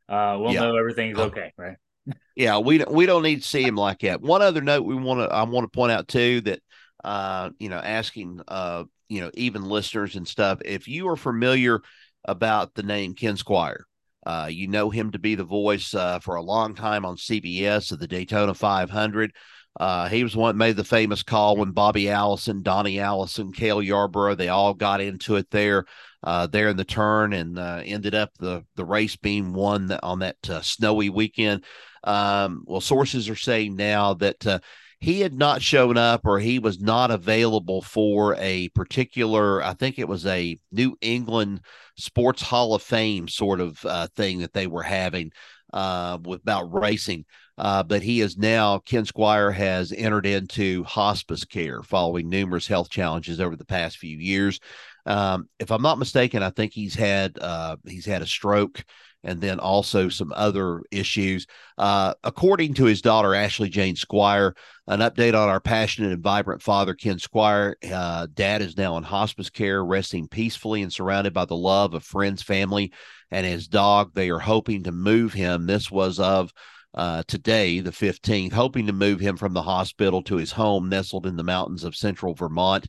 uh, 0.09 0.39
we'll 0.41 0.53
yeah. 0.53 0.61
know 0.61 0.77
everything's 0.77 1.19
okay, 1.19 1.53
right? 1.59 1.77
yeah, 2.37 2.59
we 2.59 2.79
don't 2.79 2.93
we 2.93 3.07
don't 3.07 3.23
need 3.23 3.43
to 3.43 3.49
see 3.49 3.63
him 3.63 3.77
like 3.77 4.01
that. 4.01 4.21
One 4.21 4.43
other 4.43 4.61
note 4.61 4.85
we 4.85 4.95
want 4.95 5.21
to 5.21 5.35
I 5.35 5.43
want 5.45 5.65
to 5.65 5.77
point 5.77 5.93
out 5.93 6.09
too 6.09 6.43
that 6.43 6.61
uh, 7.03 7.51
you 7.59 7.69
know 7.69 7.79
asking 7.79 8.41
uh, 8.49 8.85
you 9.09 9.23
know 9.23 9.31
even 9.35 9.65
listeners 9.65 10.17
and 10.17 10.29
stuff 10.29 10.61
if 10.65 10.89
you 10.89 11.09
are 11.09 11.17
familiar 11.17 11.81
about 12.25 12.75
the 12.75 12.83
name 12.83 13.15
Ken 13.15 13.37
Squire. 13.37 13.87
Uh, 14.27 14.49
you 14.51 14.69
know 14.69 14.91
him 14.91 15.11
to 15.13 15.19
be 15.19 15.35
the 15.35 15.45
voice 15.45 15.95
uh, 15.95 16.19
for 16.19 16.37
a 16.37 16.43
long 16.43 16.75
time 16.75 17.05
on 17.05 17.17
CBS 17.17 17.93
of 17.93 17.99
the 17.99 18.07
Daytona 18.07 18.55
500. 18.55 19.33
Uh, 19.79 20.09
he 20.09 20.23
was 20.23 20.37
one 20.37 20.55
that 20.55 20.65
made 20.65 20.77
the 20.77 20.85
famous 20.85 21.23
call 21.23 21.57
when 21.57 21.73
Bobby 21.73 22.09
Allison, 22.09 22.63
Donnie 22.63 23.01
Allison, 23.01 23.53
Cale 23.53 23.83
Yarborough, 23.83 24.37
they 24.37 24.49
all 24.49 24.73
got 24.73 25.01
into 25.01 25.37
it 25.37 25.51
there, 25.51 25.85
uh, 26.23 26.47
there 26.47 26.69
in 26.69 26.77
the 26.77 26.85
turn, 26.85 27.33
and 27.33 27.59
uh, 27.59 27.83
ended 27.85 28.15
up 28.15 28.31
the 28.39 28.65
the 28.77 28.85
race 28.85 29.17
being 29.17 29.53
won 29.53 29.91
on 30.03 30.21
that 30.21 30.37
uh, 30.49 30.61
snowy 30.61 31.11
weekend. 31.11 31.65
Um, 32.05 32.63
well, 32.67 32.81
sources 32.81 33.29
are 33.29 33.37
saying 33.37 33.75
now 33.75 34.15
that 34.15 34.63
he 35.01 35.21
had 35.21 35.35
not 35.35 35.63
shown 35.63 35.97
up 35.97 36.23
or 36.25 36.39
he 36.39 36.59
was 36.59 36.81
not 36.81 37.11
available 37.11 37.83
for 37.83 38.37
a 38.39 38.69
particular, 38.71 39.63
I 39.63 39.75
think 39.75 39.99
it 39.99 40.09
was 40.09 40.27
a 40.27 40.59
New 40.73 40.97
England 41.01 41.61
Sports 41.97 42.43
Hall 42.43 42.75
of 42.75 42.83
Fame 42.83 43.29
sort 43.29 43.61
of 43.61 43.85
uh, 43.85 44.09
thing 44.17 44.41
that 44.41 44.53
they 44.53 44.67
were 44.67 44.83
having 44.83 45.33
uh, 45.73 46.19
about 46.27 46.73
racing. 46.73 47.25
Uh, 47.57 47.83
but 47.83 48.03
he 48.03 48.21
is 48.21 48.37
now, 48.37 48.79
Ken 48.79 49.05
Squire 49.05 49.51
has 49.51 49.93
entered 49.93 50.27
into 50.27 50.83
hospice 50.85 51.45
care 51.45 51.83
following 51.83 52.29
numerous 52.29 52.67
health 52.67 52.91
challenges 52.91 53.41
over 53.41 53.55
the 53.55 53.65
past 53.65 53.99
few 53.99 54.17
years. 54.17 54.59
Um, 55.07 55.49
if 55.61 55.71
I'm 55.71 55.83
not 55.83 55.99
mistaken, 55.99 56.43
I 56.43 56.51
think 56.51 56.73
he's 56.73 56.95
had 56.95 57.39
uh, 57.39 57.77
he's 57.87 58.07
had 58.07 58.23
a 58.23 58.27
stroke 58.27 58.85
and 59.25 59.41
then 59.41 59.59
also 59.59 60.09
some 60.09 60.33
other 60.37 60.83
issues. 60.91 61.47
Uh, 61.79 62.15
according 62.23 62.75
to 62.75 62.85
his 62.85 63.03
daughter, 63.03 63.35
Ashley 63.35 63.71
Jane 63.71 63.97
Squire, 63.97 64.55
an 64.87 65.01
update 65.01 65.35
on 65.35 65.49
our 65.49 65.61
passionate 65.61 66.13
and 66.13 66.23
vibrant 66.23 66.63
father, 66.63 66.95
Ken 66.95 67.19
Squire. 67.19 67.77
Uh, 67.91 68.27
dad 68.33 68.63
is 68.63 68.77
now 68.77 68.97
in 68.99 69.03
hospice 69.03 69.51
care, 69.51 69.85
resting 69.85 70.29
peacefully 70.29 70.83
and 70.83 70.93
surrounded 70.93 71.33
by 71.33 71.47
the 71.47 71.57
love 71.57 71.95
of 71.95 72.05
friends, 72.05 72.43
family, 72.43 72.93
and 73.31 73.47
his 73.47 73.67
dog. 73.67 74.13
They 74.15 74.31
are 74.31 74.39
hoping 74.39 74.85
to 74.85 74.93
move 74.93 75.33
him. 75.33 75.67
This 75.67 75.91
was 75.91 76.21
of 76.21 76.53
uh, 76.95 77.25
today, 77.27 77.81
the 77.81 77.91
15th, 77.91 78.53
hoping 78.53 78.87
to 78.87 78.93
move 78.93 79.21
him 79.21 79.37
from 79.37 79.53
the 79.53 79.63
hospital 79.63 80.23
to 80.23 80.37
his 80.37 80.53
home 80.53 80.89
nestled 80.89 81.27
in 81.27 81.37
the 81.37 81.43
mountains 81.43 81.83
of 81.83 81.97
central 81.97 82.35
Vermont. 82.35 82.87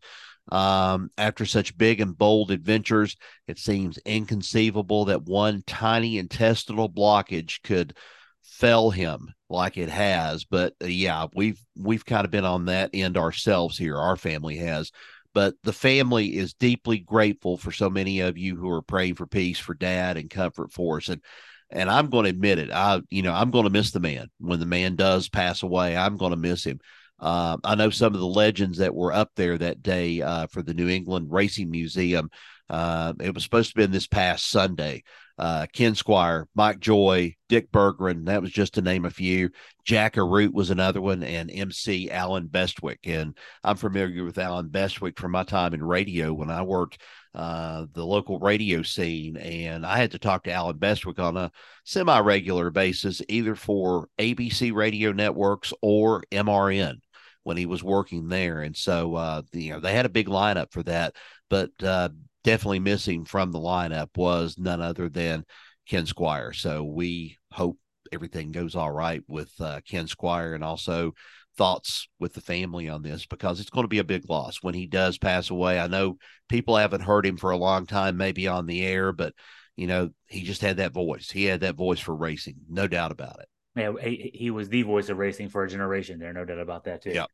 Um, 0.52 1.10
after 1.18 1.46
such 1.46 1.78
big 1.78 2.02
and 2.02 2.18
bold 2.18 2.52
adventures, 2.52 3.16
it 3.48 3.58
seems 3.58 3.98
inconceivable 4.00 5.06
that 5.06 5.24
one 5.24 5.64
tiny 5.66 6.18
intestinal 6.18 6.90
blockage 6.90 7.62
could 7.64 7.96
fell 8.44 8.92
him 8.92 9.34
like 9.50 9.78
it 9.78 9.90
has. 9.90 10.46
But 10.46 10.74
uh, 10.84 10.88
yeah, 10.88 11.28
we've 11.34 11.60
we've 11.78 12.06
kind 12.06 12.26
of 12.26 12.32
been 12.32 12.46
on 12.46 12.66
that 12.66 12.92
end 12.94 13.18
ourselves 13.18 13.78
here. 13.78 13.98
Our 13.98 14.16
family 14.16 14.58
has. 14.58 14.92
But 15.34 15.56
the 15.64 15.74
family 15.74 16.38
is 16.38 16.54
deeply 16.54 17.00
grateful 17.00 17.58
for 17.58 17.72
so 17.72 17.90
many 17.90 18.22
of 18.22 18.38
you 18.38 18.56
who 18.56 18.70
are 18.70 18.82
praying 18.82 19.16
for 19.16 19.28
peace 19.28 19.60
for 19.60 19.74
dad 19.74 20.16
and 20.16 20.30
comfort 20.30 20.72
for 20.72 20.98
us. 20.98 21.10
And 21.10 21.22
and 21.70 21.90
I'm 21.90 22.10
going 22.10 22.24
to 22.24 22.30
admit 22.30 22.60
it. 22.60 22.72
I, 22.72 23.02
you 23.10 23.22
know, 23.22 23.34
I'm 23.34 23.52
going 23.52 23.66
to 23.66 23.70
miss 23.70 23.92
the 23.92 24.00
man 24.00 24.30
when 24.40 24.60
the 24.60 24.66
man 24.66 24.96
does 24.96 25.28
pass 25.28 25.64
away. 25.64 25.98
I'm 25.98 26.16
going 26.16 26.32
to 26.32 26.38
miss 26.38 26.64
him. 26.64 26.80
Uh, 27.20 27.58
I 27.64 27.76
know 27.76 27.90
some 27.90 28.14
of 28.14 28.20
the 28.20 28.28
legends 28.28 28.80
that 28.80 28.94
were 28.94 29.14
up 29.14 29.32
there 29.36 29.58
that 29.58 29.82
day 29.82 30.22
uh, 30.22 30.48
for 30.48 30.62
the 30.62 30.74
New 30.74 30.90
England 30.90 31.28
Racing 31.32 31.70
Museum. 31.70 32.30
Uh, 32.70 33.14
it 33.20 33.34
was 33.34 33.44
supposed 33.44 33.70
to 33.70 33.76
be 33.76 33.86
this 33.86 34.08
past 34.08 34.50
Sunday. 34.50 35.04
Uh, 35.38 35.66
Ken 35.74 35.96
Squire, 35.96 36.48
Mike 36.56 36.80
Joy, 36.80 37.36
Dick 37.50 37.70
Berggren, 37.72 38.26
that 38.26 38.42
was 38.42 38.52
just 38.52 38.76
to 38.76 38.82
name 38.82 39.06
a 39.06 39.10
few. 39.10 39.50
Jack 39.84 40.16
Arute 40.16 40.54
was 40.54 40.70
another 40.70 41.02
one, 41.02 41.24
and 41.24 41.52
MC 41.52 42.10
Allen 42.10 42.48
Bestwick. 42.48 43.00
And 43.04 43.38
I'm 43.64 43.76
familiar 43.76 44.24
with 44.24 44.38
Allen 44.38 44.70
Bestwick 44.70 45.20
from 45.20 45.32
my 45.32 45.44
time 45.44 45.74
in 45.74 45.84
radio 45.84 46.34
when 46.34 46.50
I 46.50 46.62
worked 46.64 47.02
uh, 47.36 47.86
the 47.94 48.06
local 48.06 48.40
radio 48.40 48.82
scene. 48.82 49.36
And 49.36 49.86
I 49.86 49.98
had 49.98 50.12
to 50.12 50.20
talk 50.20 50.46
to 50.46 50.54
Allen 50.54 50.78
Bestwick 50.78 51.20
on 51.20 51.36
a 51.36 51.52
semi 51.84 52.20
regular 52.20 52.72
basis, 52.72 53.22
either 53.28 53.56
for 53.56 54.08
ABC 54.18 54.74
radio 54.74 55.12
networks 55.12 55.74
or 55.82 56.24
MRN 56.32 57.02
when 57.46 57.58
he 57.58 57.68
was 57.68 57.84
working 57.84 58.28
there. 58.28 58.62
And 58.62 58.76
so, 58.76 59.16
uh, 59.16 59.44
you 59.54 59.72
know, 59.72 59.80
they 59.80 59.94
had 59.94 60.08
a 60.08 60.10
big 60.10 60.28
lineup 60.28 60.72
for 60.72 60.82
that, 60.84 61.16
but 61.48 61.70
uh, 61.82 62.10
definitely 62.44 62.80
missing 62.80 63.24
from 63.24 63.52
the 63.52 63.60
lineup 63.60 64.10
was 64.18 64.58
none 64.58 64.82
other 64.82 65.10
than 65.10 65.46
Ken 65.88 66.08
Squire. 66.08 66.54
So 66.54 66.84
we 66.84 67.38
hope 67.52 67.78
everything 68.12 68.52
goes 68.52 68.76
all 68.76 68.92
right 68.92 69.22
with 69.28 69.52
uh, 69.62 69.80
Ken 69.88 70.08
Squire 70.08 70.56
and 70.56 70.64
also 70.64 71.14
thoughts 71.56 72.10
with 72.20 72.34
the 72.34 72.42
family 72.42 72.90
on 72.90 73.04
this 73.04 73.28
because 73.28 73.60
it's 73.60 73.70
going 73.70 73.84
to 73.84 73.90
be 73.90 74.00
a 74.00 74.04
big 74.04 74.28
loss 74.28 74.64
when 74.64 74.74
he 74.74 74.88
does 74.88 75.20
pass 75.20 75.52
away. 75.52 75.80
I 75.80 75.86
know 75.86 76.18
people 76.50 76.76
haven't 76.76 77.02
heard 77.02 77.28
him 77.28 77.38
for 77.38 77.52
a 77.52 77.58
long 77.58 77.86
time, 77.86 78.18
maybe 78.18 78.48
on 78.48 78.66
the 78.66 78.84
air, 78.84 79.12
but 79.12 79.34
you 79.76 79.86
know, 79.86 80.10
he 80.26 80.42
just 80.42 80.62
had 80.62 80.78
that 80.78 80.94
voice. 80.94 81.30
He 81.30 81.46
had 81.46 81.62
that 81.62 81.76
voice 81.76 82.00
for 82.00 82.16
racing, 82.16 82.56
no 82.68 82.88
doubt 82.88 83.12
about 83.12 83.40
it. 83.40 83.48
Yeah, 83.76 83.94
he, 84.02 84.32
he 84.34 84.52
was 84.52 84.70
the 84.70 84.84
voice 84.84 85.10
of 85.10 85.18
racing 85.18 85.50
for 85.50 85.64
a 85.64 85.70
generation 85.70 86.20
there, 86.20 86.32
no 86.34 86.46
doubt 86.46 86.60
about 86.60 86.86
that 86.86 87.04
too. 87.04 87.12
Yep. 87.12 87.30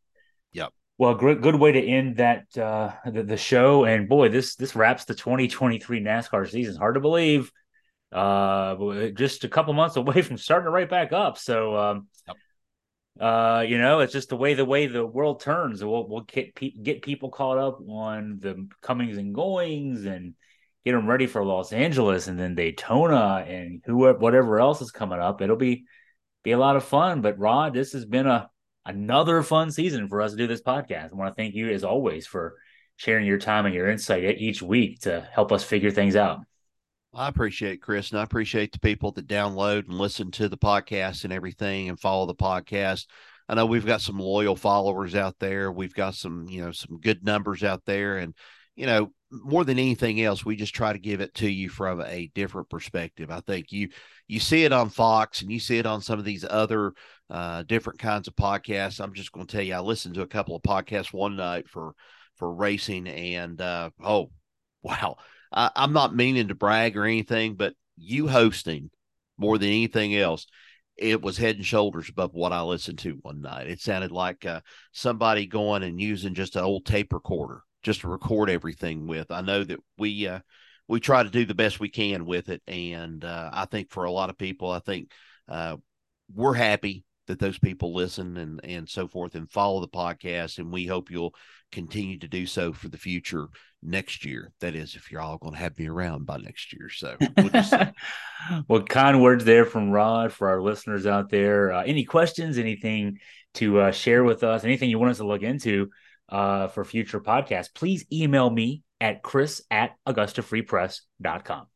Yep. 0.53 0.73
Well, 0.97 1.15
good 1.15 1.41
good 1.41 1.55
way 1.55 1.71
to 1.71 1.83
end 1.83 2.17
that 2.17 2.55
uh, 2.57 2.93
the, 3.05 3.23
the 3.23 3.37
show. 3.37 3.85
And 3.85 4.07
boy, 4.07 4.29
this 4.29 4.55
this 4.55 4.75
wraps 4.75 5.05
the 5.05 5.15
2023 5.15 5.99
NASCAR 6.01 6.49
season. 6.49 6.75
Hard 6.75 6.95
to 6.95 7.01
believe. 7.01 7.51
Uh, 8.11 9.09
just 9.11 9.43
a 9.43 9.49
couple 9.49 9.73
months 9.73 9.95
away 9.97 10.21
from 10.21 10.37
starting 10.37 10.65
to 10.65 10.71
right 10.71 10.89
back 10.89 11.13
up. 11.13 11.37
So, 11.37 11.75
um, 11.77 12.07
yep. 12.27 12.37
uh, 13.19 13.61
you 13.61 13.77
know, 13.77 14.01
it's 14.01 14.13
just 14.13 14.29
the 14.29 14.35
way 14.35 14.53
the 14.53 14.65
way 14.65 14.87
the 14.87 15.05
world 15.05 15.41
turns. 15.41 15.83
We'll 15.83 16.07
we'll 16.07 16.21
get 16.21 16.55
pe- 16.55 16.71
get 16.71 17.01
people 17.01 17.29
caught 17.29 17.57
up 17.57 17.79
on 17.87 18.39
the 18.39 18.67
comings 18.81 19.17
and 19.17 19.33
goings 19.33 20.05
and 20.05 20.35
get 20.85 20.91
them 20.91 21.07
ready 21.07 21.27
for 21.27 21.45
Los 21.45 21.73
Angeles 21.73 22.27
and 22.27 22.39
then 22.39 22.55
Daytona 22.55 23.45
and 23.47 23.81
whoever 23.85 24.19
whatever 24.19 24.59
else 24.59 24.81
is 24.81 24.91
coming 24.91 25.19
up. 25.19 25.41
It'll 25.41 25.55
be 25.55 25.85
be 26.43 26.51
a 26.51 26.57
lot 26.57 26.75
of 26.75 26.83
fun. 26.83 27.21
But 27.21 27.39
Rod, 27.39 27.73
this 27.73 27.93
has 27.93 28.05
been 28.05 28.27
a 28.27 28.49
another 28.85 29.43
fun 29.43 29.71
season 29.71 30.07
for 30.07 30.21
us 30.21 30.31
to 30.31 30.37
do 30.37 30.47
this 30.47 30.61
podcast. 30.61 31.11
I 31.11 31.15
want 31.15 31.31
to 31.31 31.35
thank 31.35 31.53
you 31.53 31.69
as 31.69 31.83
always 31.83 32.25
for 32.25 32.55
sharing 32.95 33.25
your 33.25 33.37
time 33.37 33.65
and 33.65 33.75
your 33.75 33.89
insight 33.89 34.23
each 34.39 34.61
week 34.61 35.01
to 35.01 35.27
help 35.31 35.51
us 35.51 35.63
figure 35.63 35.91
things 35.91 36.15
out. 36.15 36.39
I 37.13 37.27
appreciate 37.27 37.81
Chris, 37.81 38.11
and 38.11 38.19
I 38.19 38.23
appreciate 38.23 38.71
the 38.71 38.79
people 38.79 39.11
that 39.13 39.27
download 39.27 39.89
and 39.89 39.97
listen 39.97 40.31
to 40.31 40.47
the 40.47 40.57
podcast 40.57 41.25
and 41.25 41.33
everything 41.33 41.89
and 41.89 41.99
follow 41.99 42.25
the 42.25 42.35
podcast. 42.35 43.05
I 43.49 43.55
know 43.55 43.65
we've 43.65 43.85
got 43.85 43.99
some 43.99 44.17
loyal 44.17 44.55
followers 44.55 45.13
out 45.13 45.35
there. 45.39 45.71
We've 45.71 45.93
got 45.93 46.15
some, 46.15 46.47
you 46.47 46.63
know, 46.63 46.71
some 46.71 46.99
good 47.01 47.25
numbers 47.25 47.65
out 47.65 47.83
there. 47.85 48.17
And, 48.17 48.33
you 48.77 48.85
know, 48.85 49.11
more 49.29 49.65
than 49.65 49.77
anything 49.77 50.21
else, 50.21 50.45
we 50.45 50.55
just 50.55 50.73
try 50.73 50.93
to 50.93 50.99
give 50.99 51.19
it 51.19 51.33
to 51.35 51.49
you 51.49 51.67
from 51.67 52.01
a 52.01 52.31
different 52.33 52.69
perspective. 52.69 53.29
I 53.29 53.41
think 53.41 53.73
you 53.73 53.89
you 54.31 54.39
see 54.39 54.63
it 54.63 54.71
on 54.71 54.87
Fox 54.87 55.41
and 55.41 55.51
you 55.51 55.59
see 55.59 55.77
it 55.77 55.85
on 55.85 56.01
some 56.01 56.17
of 56.17 56.23
these 56.23 56.45
other 56.49 56.93
uh, 57.29 57.63
different 57.63 57.99
kinds 57.99 58.29
of 58.29 58.35
podcasts. 58.37 59.03
I'm 59.03 59.13
just 59.13 59.33
going 59.33 59.45
to 59.45 59.51
tell 59.51 59.61
you, 59.61 59.73
I 59.73 59.81
listened 59.81 60.15
to 60.15 60.21
a 60.21 60.27
couple 60.27 60.55
of 60.55 60.61
podcasts 60.61 61.11
one 61.11 61.35
night 61.35 61.67
for 61.67 61.95
for 62.37 62.53
racing, 62.53 63.09
and 63.09 63.59
uh, 63.59 63.89
oh 64.01 64.31
wow, 64.83 65.17
I, 65.51 65.69
I'm 65.75 65.91
not 65.91 66.15
meaning 66.15 66.47
to 66.47 66.55
brag 66.55 66.95
or 66.95 67.03
anything, 67.03 67.55
but 67.55 67.73
you 67.97 68.29
hosting 68.29 68.89
more 69.37 69.57
than 69.57 69.67
anything 69.67 70.15
else 70.15 70.47
it 70.95 71.21
was 71.21 71.37
head 71.37 71.57
and 71.57 71.65
shoulders 71.65 72.09
above 72.09 72.33
what 72.33 72.53
I 72.53 72.61
listened 72.61 72.99
to 72.99 73.17
one 73.23 73.41
night. 73.41 73.67
It 73.67 73.81
sounded 73.81 74.11
like 74.11 74.45
uh, 74.45 74.61
somebody 74.91 75.47
going 75.47 75.83
and 75.83 75.99
using 75.99 76.35
just 76.35 76.55
an 76.55 76.63
old 76.63 76.85
tape 76.85 77.11
recorder 77.11 77.63
just 77.81 78.01
to 78.01 78.07
record 78.07 78.49
everything 78.49 79.07
with. 79.07 79.31
I 79.31 79.41
know 79.41 79.63
that 79.63 79.79
we 79.97 80.27
uh, 80.27 80.39
we 80.87 80.99
try 80.99 81.23
to 81.23 81.29
do 81.29 81.45
the 81.45 81.55
best 81.55 81.79
we 81.79 81.89
can 81.89 82.25
with 82.25 82.49
it, 82.49 82.61
and 82.67 83.23
uh, 83.23 83.49
I 83.51 83.65
think 83.65 83.91
for 83.91 84.05
a 84.05 84.11
lot 84.11 84.29
of 84.29 84.37
people, 84.37 84.71
I 84.71 84.79
think 84.79 85.11
uh, 85.47 85.77
we're 86.33 86.53
happy 86.53 87.03
that 87.27 87.39
those 87.39 87.59
people 87.59 87.93
listen 87.93 88.35
and 88.37 88.59
and 88.63 88.89
so 88.89 89.07
forth 89.07 89.35
and 89.35 89.49
follow 89.49 89.81
the 89.81 89.87
podcast, 89.87 90.57
and 90.57 90.71
we 90.71 90.85
hope 90.85 91.11
you'll 91.11 91.35
continue 91.71 92.19
to 92.19 92.27
do 92.27 92.45
so 92.45 92.73
for 92.73 92.89
the 92.89 92.97
future 92.97 93.47
next 93.81 94.25
year. 94.25 94.51
That 94.59 94.75
is, 94.75 94.95
if 94.95 95.11
you're 95.11 95.21
all 95.21 95.37
going 95.37 95.53
to 95.53 95.59
have 95.59 95.77
me 95.77 95.87
around 95.87 96.25
by 96.25 96.37
next 96.37 96.73
year. 96.73 96.89
So, 96.89 97.15
we'll, 97.37 97.63
well 98.67 98.83
kind 98.83 99.21
words 99.21 99.45
there 99.45 99.65
from 99.65 99.91
Rod 99.91 100.33
for 100.33 100.49
our 100.49 100.61
listeners 100.61 101.05
out 101.05 101.29
there. 101.29 101.71
Uh, 101.71 101.83
any 101.83 102.03
questions? 102.03 102.57
Anything 102.57 103.19
to 103.55 103.79
uh, 103.79 103.91
share 103.91 104.23
with 104.23 104.43
us? 104.43 104.63
Anything 104.63 104.89
you 104.89 104.99
want 104.99 105.11
us 105.11 105.17
to 105.17 105.27
look 105.27 105.43
into? 105.43 105.89
uh, 106.31 106.67
for 106.67 106.83
future 106.83 107.19
podcasts, 107.19 107.73
please 107.73 108.05
email 108.11 108.49
me 108.49 108.83
at 109.01 109.21
chris 109.21 109.61
at 109.69 109.91
augustafreepress.com. 110.07 111.67